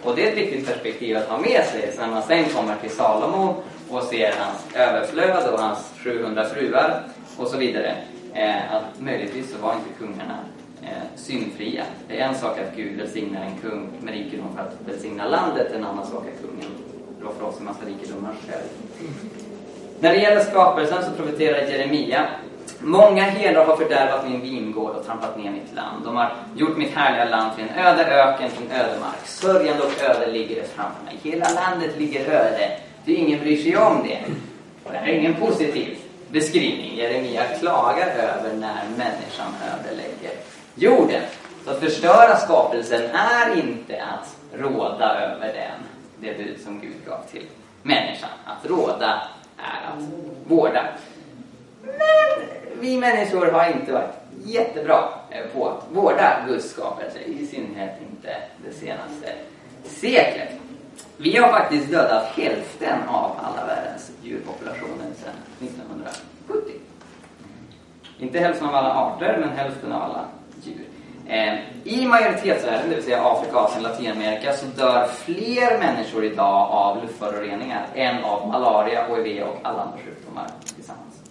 Och 0.03 0.15
det 0.15 0.27
är 0.27 0.31
ett 0.31 0.37
viktigt 0.37 0.67
perspektiv 0.67 1.17
att 1.17 1.27
ha 1.29 1.37
med 1.37 1.65
sig 1.65 1.93
när 1.97 2.07
man 2.07 2.23
sen 2.23 2.45
kommer 2.45 2.75
till 2.75 2.89
Salomo 2.89 3.55
och 3.89 4.03
ser 4.03 4.33
hans 4.37 4.75
överflöd 4.75 5.53
och 5.53 5.59
hans 5.59 5.79
700 6.03 6.45
fruar 6.45 7.03
och 7.37 7.47
så 7.47 7.57
vidare. 7.57 7.95
Eh, 8.37 8.75
att 8.75 8.99
möjligtvis 8.99 9.51
så 9.51 9.57
var 9.57 9.73
inte 9.73 9.99
kungarna 9.99 10.39
eh, 10.83 10.89
syndfria. 11.15 11.83
Det 12.07 12.19
är 12.19 12.27
en 12.27 12.35
sak 12.35 12.59
att 12.59 12.75
Gud 12.75 12.97
välsignar 12.97 13.41
en 13.41 13.57
kung 13.61 13.89
med 14.01 14.13
rikedom 14.13 14.47
för 14.55 14.61
att 14.61 14.75
välsigna 14.85 15.27
landet, 15.27 15.71
en 15.75 15.83
annan 15.83 16.05
sak 16.05 16.23
att 16.33 16.41
kungen 16.41 16.71
drar 17.21 17.31
för 17.39 17.45
oss 17.47 17.59
en 17.59 17.65
massa 17.65 17.85
rikedomar 17.85 18.33
själv. 18.47 18.67
När 19.99 20.13
det 20.13 20.19
gäller 20.19 20.41
skapelsen 20.41 21.03
så 21.03 21.11
profeterar 21.11 21.57
Jeremia 21.57 22.27
Många 22.79 23.23
herdar 23.23 23.65
har 23.65 23.77
fördärvat 23.77 24.29
min 24.29 24.41
vingård 24.41 24.95
och 24.95 25.05
trampat 25.05 25.37
ner 25.37 25.51
mitt 25.51 25.75
land. 25.75 26.05
De 26.05 26.15
har 26.15 26.33
gjort 26.55 26.77
mitt 26.77 26.95
härliga 26.95 27.25
land 27.25 27.55
till 27.55 27.63
en 27.63 27.85
öde 27.85 28.05
öken, 28.05 28.49
till 28.49 28.65
en 28.71 28.81
ödemark. 28.81 29.25
Sörjande 29.25 29.83
och 29.83 30.03
öde 30.03 30.31
ligger 30.31 30.55
det 30.55 30.67
framför 30.67 31.05
mig. 31.05 31.19
Hela 31.23 31.49
landet 31.49 31.99
ligger 31.99 32.29
öde, 32.29 32.71
ty 33.05 33.15
ingen 33.15 33.39
bryr 33.39 33.57
sig 33.57 33.77
om 33.77 34.03
det. 34.03 34.19
Och 34.83 34.91
det 34.91 34.97
här 34.97 35.07
är 35.07 35.13
ingen 35.13 35.35
positiv 35.35 35.97
beskrivning. 36.31 36.95
Jeremia 36.97 37.43
klagar 37.59 38.07
över 38.07 38.53
när 38.53 38.83
människan 38.97 39.53
ödelägger 39.73 40.31
jorden. 40.75 41.21
Så 41.65 41.71
att 41.71 41.79
förstöra 41.79 42.37
skapelsen 42.37 43.01
är 43.11 43.59
inte 43.59 44.03
att 44.03 44.35
råda 44.59 45.19
över 45.19 45.53
den, 45.53 45.79
det 46.19 46.37
bud 46.37 46.61
som 46.63 46.79
Gud 46.81 47.05
gav 47.07 47.21
till 47.31 47.45
människan. 47.83 48.29
Att 48.45 48.69
råda 48.69 49.21
är 49.57 49.87
att 49.87 50.03
vårda. 50.47 50.83
Men 51.83 52.47
vi 52.79 52.97
människor 52.97 53.45
har 53.51 53.67
inte 53.67 53.91
varit 53.91 54.15
jättebra 54.45 55.09
på 55.53 55.69
att 55.69 55.83
vårda 55.91 56.45
Guds 56.47 56.69
skapelse, 56.69 57.19
i 57.19 57.47
synnerhet 57.47 58.01
inte 58.11 58.35
det 58.65 58.73
senaste 58.73 59.33
seklet. 59.83 60.49
Vi 61.17 61.37
har 61.37 61.51
faktiskt 61.51 61.91
dödat 61.91 62.25
hälften 62.25 62.99
av 63.07 63.31
alla 63.43 63.65
världens 63.65 64.11
djurpopulationer 64.23 65.05
sedan 65.15 65.67
1970. 65.67 66.71
Inte 68.19 68.39
hälften 68.39 68.67
av 68.67 68.75
alla 68.75 68.93
arter, 68.93 69.37
men 69.39 69.57
hälften 69.57 69.91
av 69.91 70.01
alla 70.01 70.25
djur. 70.63 70.85
Eh, 71.27 71.59
I 71.83 72.05
majoritetsvärlden, 72.05 72.89
det 72.89 72.95
vill 72.95 73.03
säga 73.03 73.23
Afrika, 73.23 73.57
Asien, 73.57 73.83
Latinamerika, 73.83 74.53
så 74.53 74.65
dör 74.65 75.07
fler 75.07 75.79
människor 75.79 76.23
idag 76.25 76.69
av 76.71 77.01
luftföroreningar 77.01 77.87
än 77.95 78.23
av 78.23 78.47
malaria, 78.47 79.05
HIV 79.15 79.43
och 79.43 79.59
alla 79.61 79.81
andra 79.81 79.97
sjukdomar 79.97 80.47
tillsammans. 80.75 81.21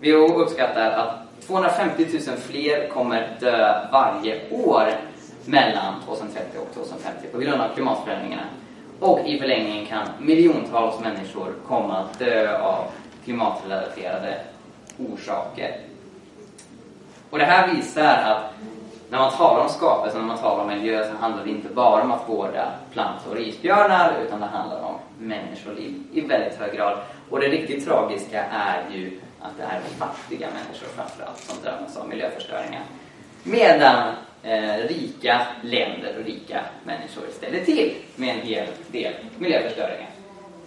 WHO 0.00 0.42
uppskattar 0.42 0.90
att 0.90 1.46
250 1.46 2.06
000 2.12 2.36
fler 2.36 2.88
kommer 2.88 3.36
dö 3.40 3.88
varje 3.92 4.50
år 4.50 4.88
mellan 5.46 5.94
2030 6.04 6.58
och 6.58 6.74
2050 6.74 7.28
på 7.32 7.38
grund 7.38 7.60
av 7.60 7.74
klimatförändringarna. 7.74 8.46
Och 9.00 9.20
i 9.26 9.38
förlängningen 9.38 9.86
kan 9.86 10.06
miljontals 10.18 11.00
människor 11.00 11.54
komma 11.66 11.98
att 11.98 12.18
dö 12.18 12.58
av 12.58 12.84
klimatrelaterade 13.24 14.38
orsaker. 14.98 15.76
Och 17.30 17.38
det 17.38 17.44
här 17.44 17.74
visar 17.74 18.22
att 18.22 18.54
när 19.10 19.18
man 19.18 19.32
talar 19.32 19.62
om 19.62 19.68
skapelse, 19.68 20.18
när 20.18 20.24
man 20.24 20.38
talar 20.38 20.62
om 20.62 20.68
miljö 20.68 21.10
så 21.10 21.16
handlar 21.16 21.44
det 21.44 21.50
inte 21.50 21.68
bara 21.68 22.02
om 22.02 22.12
att 22.12 22.28
vårda 22.28 22.72
plantor 22.92 23.34
och 23.34 23.40
isbjörnar 23.40 24.16
utan 24.26 24.40
det 24.40 24.46
handlar 24.46 24.82
om 24.82 24.94
människoliv 25.18 26.02
i 26.12 26.20
väldigt 26.20 26.58
hög 26.58 26.76
grad. 26.76 26.98
Och 27.30 27.40
det 27.40 27.46
riktigt 27.46 27.84
tragiska 27.84 28.44
är 28.44 28.90
ju 28.90 29.20
att 29.40 29.56
det 29.56 29.62
är 29.62 29.80
fattiga 29.98 30.46
människor 30.46 30.86
framförallt 30.86 31.38
som 31.38 31.62
drabbas 31.62 31.96
av 31.96 32.08
miljöförstöringar. 32.08 32.82
Medan 33.42 34.14
eh, 34.42 34.76
rika 34.88 35.46
länder 35.62 36.18
och 36.18 36.24
rika 36.24 36.60
människor 36.84 37.22
ställer 37.36 37.64
till 37.64 37.94
med 38.16 38.34
en 38.34 38.46
hel 38.46 38.66
del 38.92 39.12
miljöförstöringar. 39.38 40.10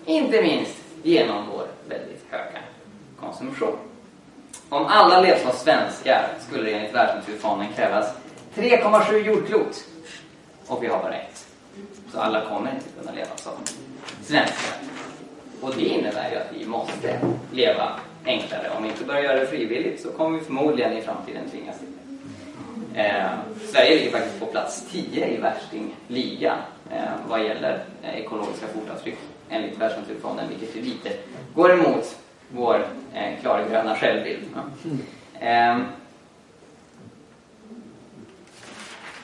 Inte 0.05 0.41
minst 0.41 0.75
genom 1.03 1.43
vår 1.51 1.67
väldigt 1.88 2.25
höga 2.29 2.60
konsumtion. 3.19 3.77
Om 4.69 4.86
alla 4.86 5.21
levde 5.21 5.41
som 5.41 5.51
svenskar 5.51 6.27
skulle 6.47 6.63
det 6.63 6.75
enligt 6.75 6.95
Världsnaturfonden 6.95 7.67
krävas 7.75 8.15
3,7 8.55 9.25
jordklot. 9.25 9.84
Och 10.67 10.84
vi 10.84 10.88
har 10.88 10.99
bara 10.99 11.13
ett. 11.13 11.47
Så 12.13 12.19
alla 12.19 12.45
kommer 12.45 12.71
inte 12.71 12.89
kunna 12.99 13.12
leva 13.12 13.36
som 13.36 13.53
svenskar. 14.23 14.77
Och 15.62 15.75
det 15.75 15.86
innebär 15.86 16.32
ju 16.32 16.38
att 16.38 16.53
vi 16.53 16.65
måste 16.65 17.19
leva 17.51 17.99
enklare. 18.25 18.69
Om 18.77 18.84
vi 18.84 18.89
inte 18.89 19.03
börjar 19.03 19.21
göra 19.21 19.39
det 19.39 19.47
frivilligt 19.47 20.01
så 20.01 20.12
kommer 20.12 20.39
vi 20.39 20.45
förmodligen 20.45 20.97
i 20.97 21.01
framtiden 21.01 21.49
tvingas 21.49 21.79
till. 21.79 21.88
Eh, 22.95 23.25
Sverige 23.71 23.95
ligger 23.95 24.12
faktiskt 24.12 24.39
på 24.39 24.45
plats 24.45 24.84
10 24.91 25.25
i 25.25 25.38
värstingligan 25.38 26.58
eh, 26.91 27.02
vad 27.28 27.43
gäller 27.43 27.84
eh, 28.04 28.17
ekologiska 28.17 28.67
fotavtryck 28.67 29.17
enligt 29.49 29.78
Världsnaturfonden, 29.78 30.49
vilket 30.49 30.75
ju 30.75 30.82
lite 30.82 31.12
går 31.56 31.73
emot 31.73 32.15
vår 32.49 32.86
eh, 33.13 33.39
klargröna 33.41 33.95
självbild. 33.95 34.43
Eh, 35.39 35.78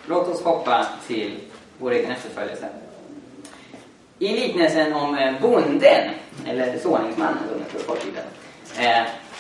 låt 0.05 0.27
oss 0.27 0.43
hoppa 0.43 0.87
till 1.07 1.39
vår 1.77 1.91
egen 1.91 2.11
efterföljelse. 2.11 2.69
I 4.19 4.27
liknelsen 4.27 4.93
om 4.93 5.17
eh, 5.17 5.41
bonden, 5.41 6.09
eller 6.47 6.77
såningsmannen 6.79 7.43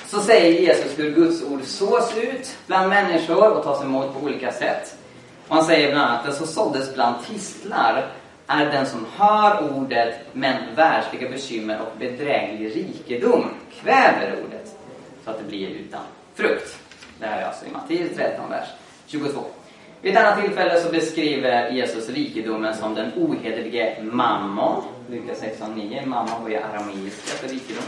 så 0.07 0.21
säger 0.21 0.61
Jesus 0.61 0.99
hur 0.99 1.11
Guds 1.11 1.43
ord 1.43 1.63
sås 1.63 2.17
ut 2.17 2.57
bland 2.67 2.89
människor 2.89 3.51
och 3.51 3.63
tas 3.63 3.83
emot 3.83 4.13
på 4.13 4.19
olika 4.19 4.51
sätt. 4.51 4.95
Och 5.47 5.55
han 5.55 5.65
säger 5.65 5.91
bland 5.91 6.09
annat 6.09 6.19
att 6.19 6.25
den 6.25 6.35
som 6.35 6.47
såddes 6.47 6.93
bland 6.93 7.15
tistlar 7.25 8.11
är 8.47 8.65
den 8.65 8.85
som 8.85 9.05
hör 9.17 9.73
ordet 9.77 10.15
men 10.33 10.75
världsliga 10.75 11.29
bekymmer 11.29 11.81
och 11.81 11.99
bedräglig 11.99 12.75
rikedom 12.75 13.45
kväver 13.81 14.35
ordet 14.45 14.75
så 15.23 15.31
att 15.31 15.37
det 15.37 15.43
blir 15.43 15.69
utan 15.69 16.01
frukt. 16.35 16.77
Det 17.19 17.25
här 17.25 17.41
är 17.41 17.45
alltså 17.45 17.65
i 17.65 17.71
Matteus 17.71 18.15
13, 18.15 18.49
vers 18.49 18.67
22. 19.07 19.41
Vid 20.01 20.17
ett 20.17 20.23
annat 20.23 20.41
tillfälle 20.41 20.81
så 20.81 20.91
beskriver 20.91 21.69
Jesus 21.69 22.09
rikedomen 22.09 22.75
som 22.75 22.95
den 22.95 23.11
ohederlige 23.15 24.03
mammon. 24.03 24.83
Lukas 25.09 25.43
16.9. 25.43 26.05
Mammon 26.05 26.43
var 26.43 26.49
ju 26.49 26.57
arameiska 26.57 27.37
för 27.37 27.47
rikedom. 27.47 27.83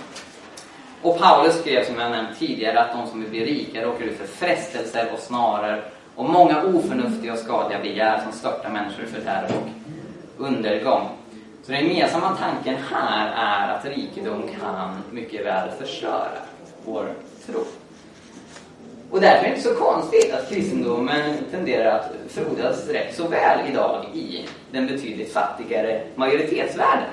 Och 1.08 1.20
Paulus 1.20 1.60
skrev 1.60 1.86
som 1.86 2.00
jag 2.00 2.12
nämnt 2.12 2.40
tidigare 2.40 2.80
att 2.80 2.92
de 2.92 3.08
som 3.08 3.22
vill 3.22 3.30
bli 3.30 3.46
rika 3.46 3.86
råkar 3.86 4.06
ut 4.06 4.18
för 4.18 4.28
frestelser 4.28 5.10
och 5.14 5.20
snarare 5.20 5.82
och 6.16 6.30
många 6.30 6.64
oförnuftiga 6.64 7.34
och 7.34 7.40
skadliga 7.40 7.80
begär 7.80 8.22
som 8.24 8.32
störtar 8.32 8.70
människor 8.70 9.06
i 9.06 9.08
fördärv 9.08 9.52
och 10.38 10.46
undergång. 10.46 11.10
Så 11.64 11.72
den 11.72 11.88
gemensamma 11.88 12.36
tanken 12.36 12.76
här 12.92 13.34
är 13.36 13.74
att 13.74 13.86
rikedom 13.86 14.44
kan 14.60 15.02
mycket 15.12 15.46
väl 15.46 15.70
förstöra 15.80 16.40
vår 16.86 17.14
tro. 17.46 17.60
Och 19.12 19.22
därför 19.22 19.38
är 19.38 19.44
det 19.44 19.50
inte 19.50 19.70
så 19.70 19.76
konstigt 19.76 20.34
att 20.34 20.50
kristendomen 20.50 21.38
tenderar 21.52 22.00
att 22.00 22.12
frodas 22.30 22.88
rätt 22.88 23.16
så 23.16 23.28
väl 23.28 23.60
idag 23.72 24.06
i 24.14 24.46
den 24.72 24.88
betydligt 24.88 25.34
fattigare 25.34 26.02
majoritetsvärlden. 26.16 27.10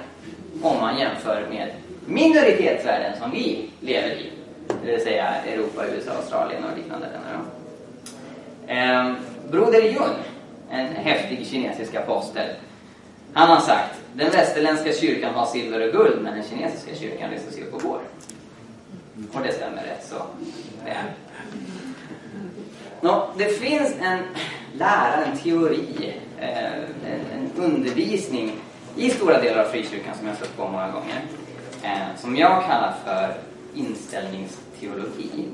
Om 0.62 0.76
man 0.80 0.98
jämför 0.98 1.46
med 1.50 1.70
minoritetsvärlden 2.07 3.19
som 3.21 3.31
vi 3.31 3.71
lever 3.81 4.11
i. 4.11 4.31
Det 4.85 4.93
vill 4.93 5.01
säga 5.01 5.35
Europa, 5.35 5.87
USA, 5.87 6.11
Australien 6.11 6.64
och 6.64 6.77
liknande 6.77 7.07
länder. 7.07 7.40
Eh, 8.67 9.14
Broder 9.51 9.83
Jun, 9.83 10.14
en 10.71 10.87
häftig 10.87 11.47
kinesisk 11.47 11.95
apostel, 11.95 12.49
han 13.33 13.49
har 13.49 13.61
sagt 13.61 13.95
den 14.12 14.31
västerländska 14.31 14.93
kyrkan 14.93 15.35
har 15.35 15.47
silver 15.47 15.88
och 15.88 15.93
guld 15.93 16.23
men 16.23 16.35
den 16.35 16.45
kinesiska 16.51 16.95
kyrkan 16.95 17.31
reser 17.31 17.53
sig 17.53 17.62
upp 17.62 17.75
och 17.75 17.83
går. 17.83 18.01
Och 19.33 19.40
det 19.43 19.53
stämmer 19.53 19.83
rätt 19.83 20.07
så 20.09 20.17
väl. 20.85 20.97
Nå, 23.01 23.29
det 23.38 23.45
finns 23.45 23.95
en 24.01 24.19
lära, 24.75 25.25
en 25.25 25.38
teori, 25.38 26.14
eh, 26.40 26.75
en 27.35 27.51
undervisning 27.57 28.53
i 28.97 29.11
stora 29.11 29.40
delar 29.40 29.64
av 29.64 29.69
frikyrkan 29.69 30.14
som 30.19 30.27
jag 30.27 30.35
har 30.35 30.37
stött 30.37 30.57
på 30.57 30.69
många 30.69 30.90
gånger. 30.90 31.23
Eh, 31.85 32.16
som 32.16 32.37
jag 32.37 32.64
kallar 32.64 32.94
för 33.05 33.35
inställningsteologi. 33.75 35.49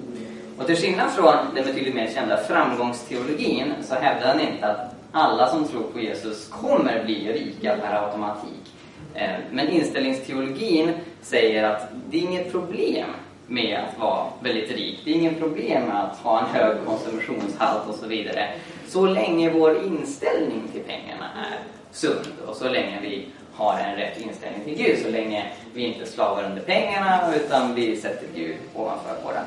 Och 0.58 0.66
till 0.66 0.76
skillnad 0.76 1.10
från 1.10 1.34
den 1.54 1.64
betydligt 1.64 1.94
mer 1.94 2.10
kända 2.14 2.36
framgångsteologin 2.36 3.72
så 3.82 3.94
hävdar 3.94 4.26
han 4.26 4.40
inte 4.40 4.66
att 4.66 4.94
alla 5.12 5.48
som 5.48 5.68
tror 5.68 5.82
på 5.82 6.00
Jesus 6.00 6.48
kommer 6.48 7.04
bli 7.04 7.32
rika 7.32 7.76
per 7.76 8.04
automatik. 8.04 8.72
Eh, 9.14 9.30
men 9.50 9.68
inställningsteologin 9.68 10.92
säger 11.22 11.64
att 11.64 11.88
det 12.10 12.16
är 12.16 12.22
inget 12.22 12.52
problem 12.52 13.08
med 13.46 13.78
att 13.78 13.98
vara 14.00 14.26
väldigt 14.40 14.70
rik. 14.70 15.00
Det 15.04 15.10
är 15.10 15.14
inget 15.14 15.38
problem 15.38 15.82
med 15.82 16.04
att 16.04 16.16
ha 16.16 16.40
en 16.40 16.46
hög 16.46 16.76
konsumtionshalt 16.86 17.88
och 17.88 17.94
så 17.94 18.06
vidare. 18.06 18.48
Så 18.88 19.06
länge 19.06 19.50
vår 19.50 19.84
inställning 19.84 20.62
till 20.72 20.82
pengarna 20.82 21.26
är 21.36 21.58
sund 21.92 22.26
och 22.46 22.56
så 22.56 22.68
länge 22.68 22.98
vi 23.02 23.26
har 23.54 23.78
en 23.78 23.96
rätt 23.96 24.20
inställning 24.20 24.64
till 24.64 24.74
Gud. 24.74 24.98
Så 25.02 25.10
länge 25.10 25.46
vi 25.74 25.82
inte 25.82 26.06
slavar 26.06 26.44
under 26.44 26.62
pengarna 26.62 27.34
utan 27.34 27.74
vi 27.74 27.96
sätter 27.96 28.26
Gud 28.34 28.56
ovanför 28.74 29.16
våra 29.24 29.44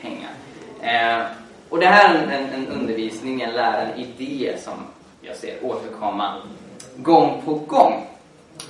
pengar. 0.00 0.30
Eh, 0.80 1.26
och 1.68 1.80
det 1.80 1.86
här 1.86 2.14
är 2.14 2.22
en, 2.22 2.48
en 2.54 2.68
undervisning, 2.68 3.40
en 3.40 3.52
lära, 3.52 3.82
en 3.82 3.98
idé 3.98 4.54
som 4.58 4.74
jag 5.20 5.36
ser 5.36 5.64
återkomma 5.64 6.36
gång 6.96 7.42
på 7.44 7.54
gång. 7.54 8.06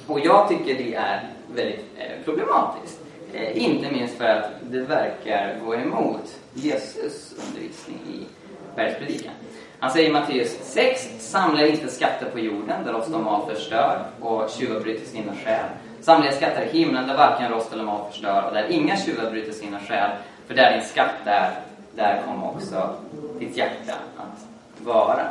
Och 0.06 0.20
jag 0.20 0.48
tycker 0.48 0.74
det 0.74 0.94
är 0.94 1.28
väldigt 1.54 1.84
eh, 1.98 2.24
problematiskt. 2.24 2.98
Eh, 3.32 3.64
inte 3.64 3.90
minst 3.90 4.14
för 4.18 4.24
att 4.24 4.50
det 4.70 4.80
verkar 4.80 5.58
gå 5.64 5.74
emot 5.74 6.38
Jesus 6.54 7.34
undervisning 7.46 7.98
i 8.12 8.26
bergspredikan. 8.76 9.32
Han 9.82 9.90
säger 9.90 10.08
i 10.08 10.12
Matteus 10.12 10.58
6, 10.62 11.10
samla 11.18 11.66
inte 11.66 11.88
skatter 11.88 12.26
på 12.26 12.38
jorden 12.38 12.84
där 12.84 12.92
rost 12.92 13.14
och 13.14 13.20
mal 13.20 13.50
förstör 13.54 14.04
och 14.20 14.50
tjuvar 14.50 14.80
bryter 14.80 15.06
sina 15.06 15.32
själ. 15.44 15.64
Samla 16.00 16.32
skatter 16.32 16.64
i 16.72 16.78
himlen 16.78 17.08
där 17.08 17.16
varken 17.16 17.50
rost 17.50 17.72
eller 17.72 17.84
mal 17.84 18.10
förstör 18.10 18.44
och 18.48 18.54
där 18.54 18.66
inga 18.70 18.96
tjuvar 18.96 19.30
bryter 19.30 19.52
sina 19.52 19.80
själ. 19.80 20.10
För 20.46 20.54
där 20.54 20.72
din 20.72 20.88
skatt 20.88 21.14
är, 21.24 21.50
där 21.96 22.22
kommer 22.26 22.46
också 22.46 22.94
ditt 23.38 23.56
hjärta 23.56 23.94
att 24.16 24.86
vara. 24.86 25.28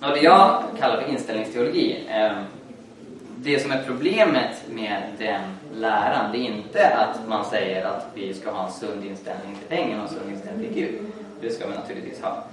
Och 0.00 0.08
det 0.14 0.20
jag 0.20 0.62
kallar 0.78 1.02
för 1.02 1.10
inställningsteologi, 1.10 2.04
ehm, 2.08 2.44
det 3.36 3.60
som 3.60 3.72
är 3.72 3.82
problemet 3.86 4.62
med 4.70 5.02
den 5.18 5.42
läran, 5.74 6.32
det 6.32 6.38
är 6.38 6.46
inte 6.46 6.96
att 6.96 7.28
man 7.28 7.44
säger 7.44 7.84
att 7.84 8.06
vi 8.14 8.34
ska 8.34 8.50
ha 8.50 8.66
en 8.66 8.72
sund 8.72 9.04
inställning 9.04 9.56
till 9.56 9.76
pengar 9.76 9.96
och 9.96 10.02
en 10.02 10.08
sund 10.08 10.30
inställning 10.32 10.66
till 10.66 10.82
Gud. 10.82 11.00
Det 11.40 11.50
ska 11.50 11.66
vi 11.66 11.74
naturligtvis 11.74 12.22
ha. 12.22 12.44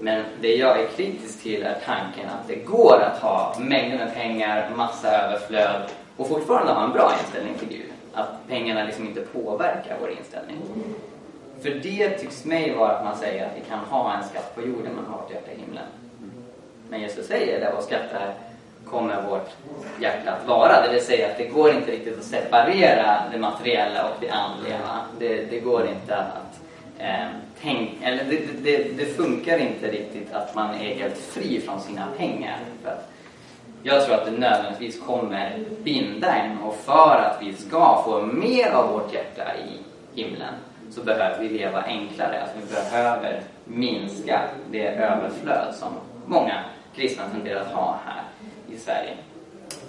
Men 0.00 0.24
det 0.40 0.54
jag 0.54 0.80
är 0.80 0.86
kritisk 0.86 1.42
till 1.42 1.62
är 1.62 1.76
tanken 1.86 2.28
att 2.28 2.48
det 2.48 2.54
går 2.54 3.00
att 3.00 3.18
ha 3.18 3.56
mängder 3.58 3.98
med 3.98 4.14
pengar, 4.14 4.70
massa 4.76 5.08
överflöd 5.08 5.82
och 6.16 6.28
fortfarande 6.28 6.72
ha 6.72 6.84
en 6.84 6.92
bra 6.92 7.12
inställning 7.20 7.54
till 7.58 7.68
Gud. 7.68 7.92
Att 8.12 8.48
pengarna 8.48 8.84
liksom 8.84 9.06
inte 9.06 9.20
påverkar 9.20 9.96
vår 10.00 10.10
inställning. 10.10 10.56
För 11.62 11.70
det 11.70 12.10
tycks 12.10 12.44
mig 12.44 12.74
vara 12.74 12.90
att 12.90 13.04
man 13.04 13.16
säger 13.16 13.46
att 13.46 13.56
vi 13.56 13.60
kan 13.68 13.78
ha 13.78 14.16
en 14.16 14.24
skatt 14.24 14.54
på 14.54 14.60
jorden 14.60 14.92
men 14.94 15.04
ha 15.04 15.22
vårt 15.22 15.30
hjärta 15.30 15.52
i 15.52 15.60
himlen. 15.60 15.84
Men 16.90 17.00
Jesus 17.00 17.26
säger 17.26 17.60
där 17.60 17.72
vår 17.74 17.82
skatt 17.82 18.12
är, 18.12 18.34
kommer 18.90 19.22
vårt 19.22 19.50
hjärta 20.00 20.32
att 20.32 20.48
vara. 20.48 20.82
Det 20.82 20.92
vill 20.92 21.04
säga 21.04 21.26
att 21.30 21.38
det 21.38 21.44
går 21.44 21.70
inte 21.70 21.90
riktigt 21.90 22.18
att 22.18 22.24
separera 22.24 23.22
det 23.32 23.38
materiella 23.38 24.04
och 24.08 24.16
det 24.20 24.30
andliga. 24.30 24.78
Det, 25.18 25.44
det, 25.50 25.60
går 25.60 25.86
inte 25.86 26.16
att 26.16 26.57
eh, 26.98 27.26
tänk, 27.62 27.90
eller 28.02 28.24
det, 28.24 28.40
det, 28.62 28.96
det, 28.96 29.04
funkar 29.04 29.58
inte 29.58 29.90
riktigt 29.90 30.32
att 30.32 30.54
man 30.54 30.74
är 30.74 30.94
helt 30.94 31.18
fri 31.18 31.60
från 31.60 31.80
sina 31.80 32.06
pengar. 32.16 32.58
För 32.82 32.90
att 32.90 33.10
jag 33.82 34.04
tror 34.04 34.14
att 34.14 34.24
det 34.24 34.30
nödvändigtvis 34.30 35.00
kommer 35.00 35.58
binda 35.82 36.34
en 36.34 36.58
och 36.58 36.74
för 36.74 37.16
att 37.16 37.42
vi 37.42 37.52
ska 37.52 38.02
få 38.04 38.22
mer 38.22 38.70
av 38.70 38.92
vårt 38.92 39.14
hjärta 39.14 39.42
i 39.56 39.78
himlen 40.20 40.54
så 40.90 41.02
behöver 41.02 41.38
vi 41.38 41.48
leva 41.48 41.82
enklare. 41.82 42.42
Alltså 42.42 42.56
vi 42.60 42.74
behöver 42.74 43.40
minska 43.64 44.40
det 44.70 44.88
överflöd 44.88 45.74
som 45.74 45.88
många 46.26 46.64
kristna 46.96 47.24
tenderar 47.32 47.60
att 47.60 47.72
ha 47.72 47.98
här 48.04 48.22
i 48.74 48.76
Sverige. 48.76 49.16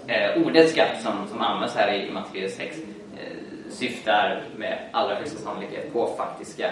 Eh, 0.08 0.46
ordet 0.46 0.70
skatt 0.70 1.02
som, 1.02 1.28
som 1.30 1.42
används 1.42 1.76
här 1.76 1.94
i 1.94 2.12
Matteus 2.12 2.56
6 2.56 2.78
eh, 3.18 3.38
syftar 3.70 4.44
med 4.58 4.78
allra 4.92 5.16
högsta 5.16 5.40
sannolikhet 5.40 5.94
på 5.94 6.08
faktiska 6.18 6.72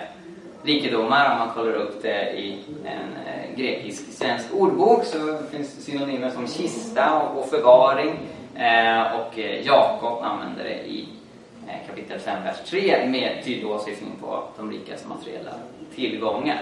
rikedomar. 0.64 1.32
Om 1.32 1.38
man 1.38 1.56
kollar 1.56 1.74
upp 1.74 2.02
det 2.02 2.32
i 2.32 2.58
en 2.86 3.26
eh, 3.28 3.58
grekisk-svensk 3.58 4.54
ordbok 4.54 5.04
så 5.06 5.38
finns 5.52 5.76
det 5.76 5.82
synonymer 5.82 6.30
som 6.30 6.48
kista 6.48 7.20
och, 7.20 7.40
och 7.40 7.50
förvaring. 7.50 8.20
Eh, 8.56 9.20
och 9.20 9.40
eh, 9.40 9.66
Jakob 9.66 10.24
använder 10.24 10.64
det 10.64 10.88
i 10.88 11.08
eh, 11.68 11.88
kapitel 11.88 12.20
5, 12.20 12.44
vers 12.44 12.58
3 12.70 13.10
med 13.10 13.44
tydlig 13.46 13.68
åsyftning 13.68 14.12
på 14.22 14.44
de 14.58 14.72
rikas 14.72 15.06
materiella 15.08 15.54
tillgångar. 15.96 16.62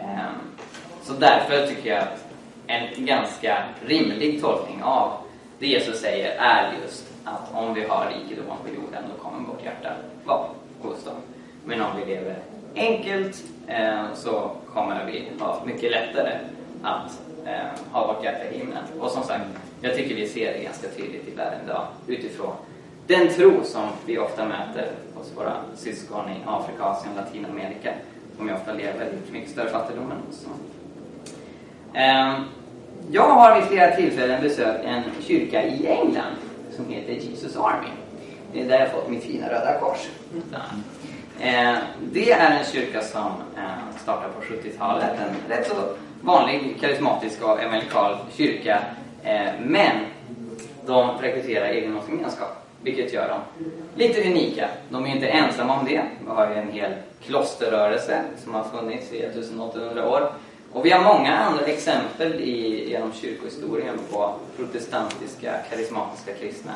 Ehm, 0.00 0.34
så 1.02 1.12
därför 1.12 1.66
tycker 1.66 1.90
jag 1.90 2.02
att 2.02 2.26
en 2.66 3.06
ganska 3.06 3.64
rimlig 3.86 4.40
tolkning 4.40 4.82
av 4.82 5.12
det 5.58 5.66
Jesus 5.66 6.00
säger 6.00 6.36
är 6.38 6.72
just 6.82 7.06
att 7.24 7.54
om 7.54 7.74
vi 7.74 7.84
har 7.84 8.06
rikedom 8.06 8.56
på 8.62 8.68
jorden 8.68 9.02
då 9.16 9.22
kommer 9.22 9.48
vårt 9.48 9.64
hjärta 9.64 9.92
vara 10.24 10.46
hos 10.82 11.04
dem. 11.04 11.14
Men 11.64 11.82
om 11.82 11.88
vi 11.98 12.14
lever 12.14 12.36
enkelt 12.74 13.44
eh, 13.66 14.04
så 14.14 14.50
kommer 14.72 15.04
vi 15.04 15.28
ha 15.38 15.62
mycket 15.66 15.90
lättare 15.90 16.38
att 16.82 17.20
eh, 17.46 17.92
ha 17.92 18.06
vårt 18.06 18.24
hjärta 18.24 18.44
i 18.44 18.58
himlen. 18.58 18.84
Och 19.00 19.10
som 19.10 19.22
sagt, 19.22 19.44
jag 19.80 19.94
tycker 19.94 20.14
vi 20.14 20.28
ser 20.28 20.52
det 20.52 20.64
ganska 20.64 20.88
tydligt 20.88 21.28
i 21.28 21.34
världen 21.34 21.60
idag 21.64 21.86
utifrån 22.06 22.52
den 23.06 23.28
tro 23.28 23.64
som 23.64 23.88
vi 24.06 24.18
ofta 24.18 24.44
möter 24.44 24.90
hos 25.14 25.36
våra 25.36 25.54
syskon 25.76 26.28
i 26.28 26.36
Afrika, 26.46 26.84
Asien, 26.84 27.14
Latinamerika 27.16 27.92
som 28.36 28.48
ju 28.48 28.54
ofta 28.54 28.72
lever 28.72 29.06
i 29.06 29.32
mycket 29.32 29.50
större 29.50 29.68
fattigdom 29.68 30.12
än 30.12 30.18
oss. 30.30 30.46
Ehm, 31.94 32.34
jag 33.10 33.28
har 33.28 33.60
vid 33.60 33.68
flera 33.68 33.96
tillfällen 33.96 34.42
besökt 34.42 34.84
en 34.84 35.02
kyrka 35.20 35.62
i 35.62 35.86
England 35.86 36.34
som 36.76 36.88
heter 36.88 37.12
Jesus 37.12 37.56
Army. 37.56 37.88
Det 38.52 38.60
är 38.60 38.68
där 38.68 38.80
jag 38.80 38.92
fått 38.92 39.08
mitt 39.08 39.24
fina 39.24 39.48
Röda 39.48 39.80
Kors. 39.80 40.08
Mm. 40.32 40.44
Eh, 41.40 41.74
det 42.12 42.32
är 42.32 42.50
en 42.50 42.64
kyrka 42.64 43.02
som 43.02 43.32
eh, 43.56 43.98
startade 44.02 44.32
på 44.32 44.40
70-talet. 44.40 45.10
En 45.18 45.56
rätt 45.56 45.68
så 45.68 45.74
vanlig 46.20 46.76
karismatisk 46.80 47.42
och 47.42 47.62
evangelikal 47.62 48.16
kyrka. 48.32 48.82
Eh, 49.22 49.48
men 49.62 49.96
de 50.86 51.10
rekryterar 51.20 51.66
egendomsgemenskap. 51.66 52.66
Vilket 52.82 53.12
gör 53.12 53.28
dem 53.28 53.40
lite 53.94 54.30
unika. 54.30 54.68
De 54.88 55.06
är 55.06 55.08
inte 55.08 55.26
ensamma 55.26 55.78
om 55.80 55.86
det. 55.86 56.02
Vi 56.24 56.30
har 56.30 56.50
ju 56.50 56.54
en 56.54 56.72
hel 56.72 56.92
klosterrörelse 57.22 58.22
som 58.44 58.54
har 58.54 58.64
funnits 58.64 59.12
i 59.12 59.22
1800 59.22 60.08
år. 60.08 60.32
Och 60.72 60.86
vi 60.86 60.90
har 60.90 61.04
många 61.04 61.38
andra 61.38 61.64
exempel 61.64 62.40
i, 62.40 62.90
genom 62.90 63.12
kyrkohistorien 63.12 63.98
på 64.10 64.34
protestantiska, 64.56 65.52
karismatiska 65.70 66.34
kristna 66.34 66.72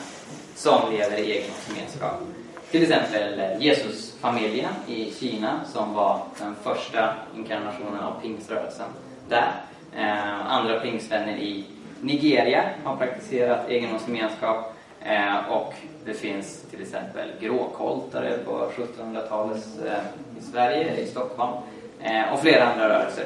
som 0.57 0.93
lever 0.93 1.19
i 1.19 1.33
egen 1.33 1.51
gemenskap. 1.69 2.23
Till 2.71 2.83
exempel 2.83 3.41
eh, 3.41 3.63
Jesusfamiljen 3.63 4.73
i 4.87 5.13
Kina 5.21 5.61
som 5.73 5.95
var 5.95 6.21
den 6.39 6.55
första 6.63 7.15
inkarnationen 7.37 8.01
av 8.01 8.21
pingströrelsen 8.23 8.87
där. 9.29 9.53
Eh, 9.97 10.53
andra 10.53 10.81
pingstvänner 10.81 11.37
i 11.37 11.65
Nigeria 12.01 12.65
har 12.85 12.97
praktiserat 12.97 13.69
egendomsgemenskap 13.69 14.75
eh, 15.01 15.51
och 15.51 15.75
det 16.05 16.15
finns 16.15 16.63
till 16.71 16.83
exempel 16.83 17.29
gråkoltare 17.41 18.39
på 18.45 18.71
1700-talet 18.77 19.67
eh, 19.87 20.39
i 20.39 20.43
Sverige, 20.53 20.97
i 20.97 21.07
Stockholm 21.07 21.53
eh, 22.01 22.33
och 22.33 22.41
flera 22.41 22.65
andra 22.65 22.89
rörelser. 22.89 23.25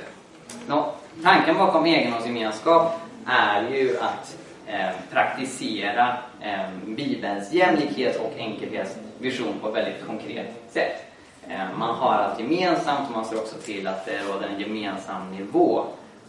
Nå, 0.69 0.93
tanken 1.23 1.59
bakom 1.59 1.87
egendomsgemenskap 1.87 2.93
är 3.27 3.69
ju 3.69 3.99
att 3.99 4.37
Eh, 4.67 4.91
praktisera 5.13 6.17
eh, 6.41 6.69
Bibelns 6.87 7.53
jämlikhets 7.53 8.19
och 8.19 8.33
enkelhetsvision 8.37 9.55
på 9.63 9.69
ett 9.69 9.75
väldigt 9.75 10.07
konkret 10.07 10.55
sätt. 10.71 11.05
Eh, 11.49 11.79
man 11.79 11.95
har 11.95 12.15
allt 12.15 12.41
gemensamt 12.41 13.09
och 13.09 13.17
man 13.17 13.25
ser 13.25 13.37
också 13.37 13.57
till 13.57 13.87
att 13.87 14.07
det 14.07 14.19
råder 14.29 14.49
en 14.49 14.61
gemensam 14.61 15.31
nivå 15.31 15.85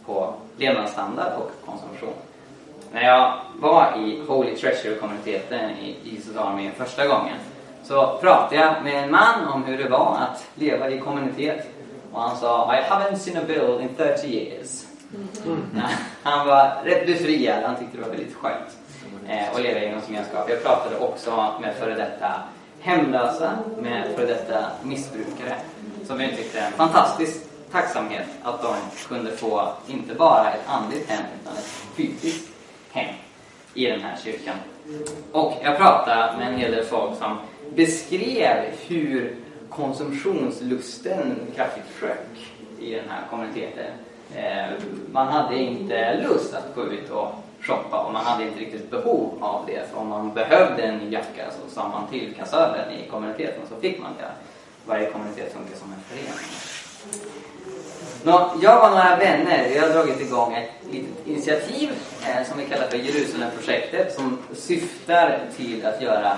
på 0.06 0.34
levnadsstandard 0.56 1.32
och 1.38 1.50
konsumtion. 1.66 2.14
När 2.92 3.02
jag 3.02 3.34
var 3.54 3.96
i 3.98 4.22
Holy 4.28 4.56
Treasure-kommuniteten 4.56 5.70
i 5.70 5.96
Jesus 6.02 6.36
Army 6.36 6.70
första 6.70 7.06
gången 7.06 7.36
så 7.84 8.18
pratade 8.20 8.56
jag 8.56 8.84
med 8.84 9.04
en 9.04 9.10
man 9.10 9.48
om 9.48 9.64
hur 9.64 9.78
det 9.78 9.88
var 9.88 10.18
att 10.20 10.46
leva 10.54 10.90
i 10.90 10.98
kommunitet 11.00 11.66
och 12.12 12.20
han 12.22 12.36
sa 12.36 12.76
I 12.76 12.82
haven't 12.82 13.16
seen 13.16 13.36
a 13.36 13.44
bill 13.46 13.80
in 13.80 13.88
30 13.96 14.26
years. 14.26 14.83
Mm. 15.44 15.62
Han 16.22 16.46
var 16.46 16.82
rätt 16.84 17.06
befriad, 17.06 17.62
han 17.62 17.76
tyckte 17.76 17.96
det 17.96 18.02
var 18.02 18.10
väldigt 18.10 18.34
skönt 18.34 18.76
eh, 19.28 19.50
att 19.52 19.62
leva 19.62 19.80
i 19.80 19.84
gemenskap. 19.84 20.50
Jag 20.50 20.62
pratade 20.62 20.98
också 20.98 21.54
med 21.60 21.74
före 21.74 21.94
detta 21.94 22.42
hemlösa, 22.80 23.58
med 23.78 24.14
före 24.16 24.26
detta 24.26 24.66
missbrukare 24.82 25.56
som 26.06 26.20
uttryckte 26.20 26.60
en 26.60 26.72
fantastisk 26.72 27.40
tacksamhet 27.72 28.26
att 28.42 28.62
de 28.62 28.74
kunde 29.08 29.30
få 29.30 29.72
inte 29.88 30.14
bara 30.14 30.50
ett 30.52 30.68
andligt 30.68 31.10
hem 31.10 31.24
utan 31.40 31.56
ett 31.56 31.74
fysiskt 31.94 32.48
hem 32.92 33.14
i 33.74 33.86
den 33.86 34.00
här 34.00 34.16
kyrkan. 34.24 34.56
Och 35.32 35.54
jag 35.62 35.76
pratade 35.76 36.38
med 36.38 36.48
en 36.48 36.58
hel 36.58 36.72
del 36.72 36.84
folk 36.84 37.18
som 37.18 37.38
beskrev 37.74 38.56
hur 38.86 39.36
konsumtionslusten 39.68 41.36
kraftigt 41.56 41.84
sjönk 42.00 42.52
i 42.80 42.94
den 42.94 43.08
här 43.08 43.20
kommuniteten. 43.30 43.92
Eh, 44.36 44.72
man 45.12 45.26
hade 45.26 45.56
inte 45.56 46.20
lust 46.22 46.54
att 46.54 46.74
gå 46.74 46.82
ut 46.82 47.10
och 47.10 47.32
shoppa 47.60 48.04
och 48.04 48.12
man 48.12 48.24
hade 48.24 48.44
inte 48.44 48.60
riktigt 48.60 48.90
behov 48.90 49.38
av 49.40 49.66
det. 49.66 49.90
För 49.90 49.98
om 49.98 50.08
man 50.08 50.34
behövde 50.34 50.82
en 50.82 50.98
ny 50.98 51.12
jacka 51.12 51.50
så 51.50 51.74
sa 51.74 51.88
man 51.88 52.06
till 52.10 52.34
kassören 52.34 52.92
i 52.92 53.08
kommuniteten 53.10 53.62
så 53.68 53.80
fick 53.80 54.00
man 54.00 54.10
det. 54.18 54.30
Varje 54.86 55.10
kommunitet 55.10 55.52
funkar 55.52 55.76
som 55.76 55.92
en 55.92 56.00
förening. 56.00 56.34
Nå, 58.22 58.50
jag 58.62 58.84
och 58.84 58.90
några 58.90 59.16
vänner 59.16 59.68
vi 59.68 59.78
har 59.78 59.88
dragit 59.88 60.20
igång 60.20 60.54
ett 60.54 60.70
litet 60.90 61.26
initiativ 61.26 61.90
eh, 62.26 62.46
som 62.48 62.58
vi 62.58 62.64
kallar 62.64 62.86
för 62.86 62.96
Jerusalemprojektet 62.96 64.14
som 64.14 64.38
syftar 64.54 65.40
till 65.56 65.86
att 65.86 66.02
göra 66.02 66.36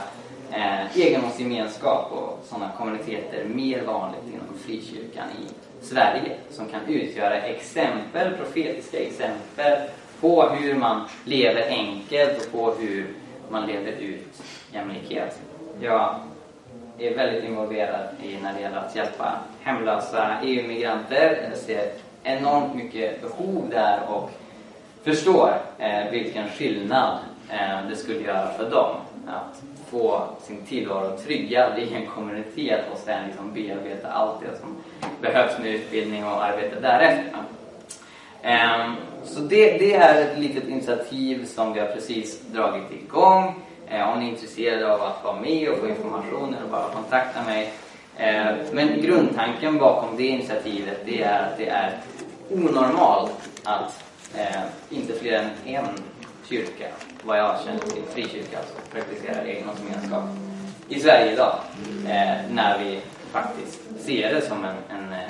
eh, 0.52 0.98
egendomsgemenskap 0.98 2.12
och 2.12 2.44
sådana 2.48 2.72
kommuniteter 2.78 3.44
mer 3.44 3.82
vanligt 3.82 4.22
inom 4.26 4.58
frikyrkan 4.64 5.28
i 5.40 5.48
Sverige 5.88 6.36
som 6.50 6.68
kan 6.68 6.80
utgöra 6.88 7.40
exempel, 7.40 8.36
profetiska 8.36 8.98
exempel 8.98 9.78
på 10.20 10.42
hur 10.42 10.74
man 10.74 11.08
lever 11.24 11.68
enkelt 11.68 12.46
och 12.46 12.52
på 12.52 12.74
hur 12.80 13.06
man 13.50 13.66
lever 13.66 13.92
ut 13.92 14.42
jämlikhet. 14.72 15.40
Jag 15.80 16.14
är 16.98 17.16
väldigt 17.16 17.44
involverad 17.44 18.06
i 18.22 18.36
när 18.42 18.54
det 18.54 18.60
gäller 18.60 18.76
att 18.76 18.96
hjälpa 18.96 19.38
hemlösa 19.60 20.36
EU-migranter. 20.42 21.48
Jag 21.50 21.58
ser 21.58 21.92
enormt 22.22 22.74
mycket 22.74 23.22
behov 23.22 23.68
där 23.70 24.00
och 24.08 24.30
förstår 25.02 25.58
eh, 25.78 26.10
vilken 26.10 26.48
skillnad 26.48 27.18
eh, 27.50 27.88
det 27.88 27.96
skulle 27.96 28.20
göra 28.20 28.52
för 28.52 28.70
dem 28.70 28.96
att 29.26 29.62
få 29.90 30.28
sin 30.42 30.66
tillvaro 30.66 31.16
tryggad 31.16 31.78
i 31.78 31.94
en 31.94 32.06
kommunitet 32.06 32.84
och 32.92 32.98
sen 32.98 33.26
liksom 33.26 33.52
bearbeta 33.54 34.08
allt 34.08 34.40
det 34.40 34.58
som 34.58 34.76
behövs 35.20 35.58
med 35.58 35.74
utbildning 35.74 36.24
och 36.24 36.44
arbete 36.44 36.80
därefter. 36.80 37.38
Um, 38.42 38.96
så 39.24 39.40
det, 39.40 39.78
det, 39.78 39.94
är 39.94 40.22
ett 40.22 40.38
litet 40.38 40.68
initiativ 40.68 41.46
som 41.46 41.72
vi 41.72 41.80
har 41.80 41.86
precis 41.86 42.40
dragit 42.40 42.92
igång. 42.92 43.54
Uh, 43.92 44.12
om 44.12 44.20
ni 44.20 44.26
är 44.26 44.30
intresserade 44.30 44.94
av 44.94 45.02
att 45.02 45.24
vara 45.24 45.40
med 45.40 45.68
och 45.68 45.78
få 45.78 45.88
information 45.88 46.54
eller 46.54 46.70
bara 46.70 46.88
kontakta 46.88 47.42
mig. 47.42 47.72
Uh, 48.20 48.56
men 48.72 49.00
grundtanken 49.00 49.78
bakom 49.78 50.16
det 50.16 50.26
initiativet 50.26 51.00
det 51.04 51.22
är 51.22 51.42
att 51.42 51.58
det 51.58 51.68
är 51.68 51.98
onormalt 52.50 53.50
att 53.64 54.04
uh, 54.34 54.62
inte 54.90 55.12
fler 55.12 55.32
än 55.32 55.50
en 55.64 55.86
kyrka, 56.48 56.86
vad 57.22 57.38
jag 57.38 57.60
känner 57.60 57.78
till, 57.78 58.02
frikyrka 58.02 58.58
alltså, 58.58 58.74
praktiserar 58.92 59.44
egendomsgemenskap 59.44 60.24
i 60.88 61.00
Sverige 61.00 61.32
idag. 61.32 61.58
Eh, 62.04 62.50
när 62.50 62.78
vi 62.78 63.00
faktiskt 63.32 63.80
ser 63.98 64.34
det 64.34 64.40
som 64.40 64.64
en, 64.64 64.76
en 64.96 65.12
eh, 65.12 65.24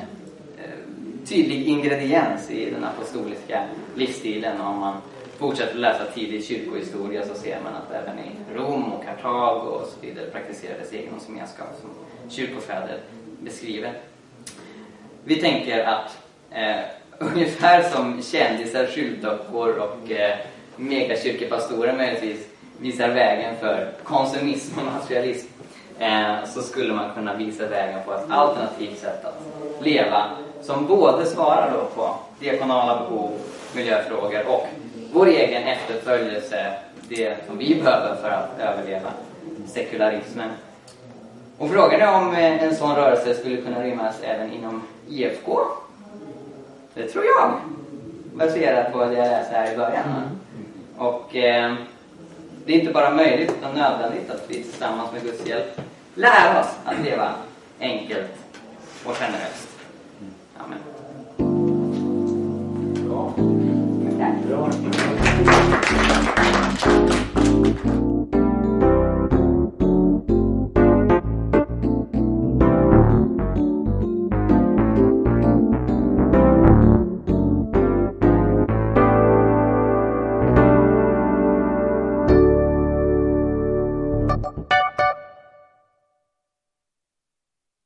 eh, 0.59 0.79
tydlig 1.24 1.68
ingrediens 1.68 2.50
i 2.50 2.70
den 2.70 2.85
apostoliska 2.85 3.64
livsstilen. 3.94 4.61
och 4.61 4.66
Om 4.66 4.79
man 4.79 4.96
fortsätter 5.38 5.74
läsa 5.74 6.05
tidig 6.05 6.44
kyrkohistoria 6.44 7.26
så 7.26 7.35
ser 7.35 7.59
man 7.64 7.74
att 7.74 7.92
även 7.92 8.18
i 8.18 8.31
Rom 8.55 8.92
och 8.92 9.05
Kartago 9.05 9.68
och 9.68 9.87
så 9.87 10.07
vidare 10.07 10.31
praktiserades 10.31 10.92
egendomsgemenskap 10.92 11.68
som 11.81 11.90
kyrkofäder 12.31 13.00
beskriver. 13.40 13.92
Vi 15.24 15.37
tänker 15.37 15.85
att 15.85 16.18
eh, 16.50 16.81
ungefär 17.18 17.83
som 17.83 18.22
kändisar, 18.22 18.87
skyltdockor 18.87 19.79
och 19.79 20.11
eh, 20.11 20.38
megakyrkopastorer 20.77 21.97
möjligtvis 21.97 22.47
visar 22.79 23.09
vägen 23.09 23.57
för 23.61 23.93
konsumism 24.05 24.79
och 24.79 24.85
materialism 24.85 25.47
eh, 25.99 26.45
så 26.47 26.62
skulle 26.62 26.95
man 26.95 27.11
kunna 27.15 27.35
visa 27.35 27.67
vägen 27.67 27.99
på 28.07 28.15
ett 28.15 28.31
alternativt 28.31 28.99
sätt 28.99 29.25
att 29.25 29.43
leva 29.81 30.25
som 30.62 30.87
både 30.87 31.27
svarar 31.27 31.73
då 31.75 32.03
på 32.03 32.15
diakonala 32.41 33.01
behov, 33.01 33.31
miljöfrågor 33.75 34.49
och 34.49 34.67
vår 35.12 35.27
egen 35.27 35.62
efterföljelse, 35.62 36.75
det 37.09 37.47
som 37.47 37.59
vi 37.59 37.75
behöver 37.75 38.17
för 38.17 38.29
att 38.29 38.61
överleva 38.61 39.11
sekularismen. 39.67 40.49
Och 41.59 41.71
frågan 41.71 42.01
är 42.01 42.15
om 42.15 42.35
eh, 42.35 42.62
en 42.62 42.77
sån 42.77 42.97
rörelse 42.97 43.35
skulle 43.35 43.57
kunna 43.57 43.83
rymmas 43.83 44.15
även 44.23 44.53
inom 44.53 44.83
IFK. 45.09 45.61
Det 46.95 47.09
tror 47.09 47.25
jag, 47.25 47.53
baserat 48.35 48.93
på 48.93 49.05
det 49.05 49.15
jag 49.15 49.27
läste 49.27 49.55
här 49.55 49.73
i 49.73 49.77
början. 49.77 50.05
Mm. 50.07 50.29
Och 50.98 51.37
eh, 51.37 51.74
det 52.66 52.74
är 52.74 52.80
inte 52.80 52.92
bara 52.92 53.11
möjligt 53.11 53.52
utan 53.59 53.74
nödvändigt 53.74 54.30
att 54.30 54.44
vi 54.48 54.54
tillsammans 54.54 55.12
med 55.12 55.22
Guds 55.22 55.46
hjälp 55.46 55.80
lär 56.14 56.61
oss 56.61 56.68
att 56.85 57.04
leva 57.04 57.35
enkelt 57.80 58.30
och 59.04 59.16
generöst. 59.16 59.65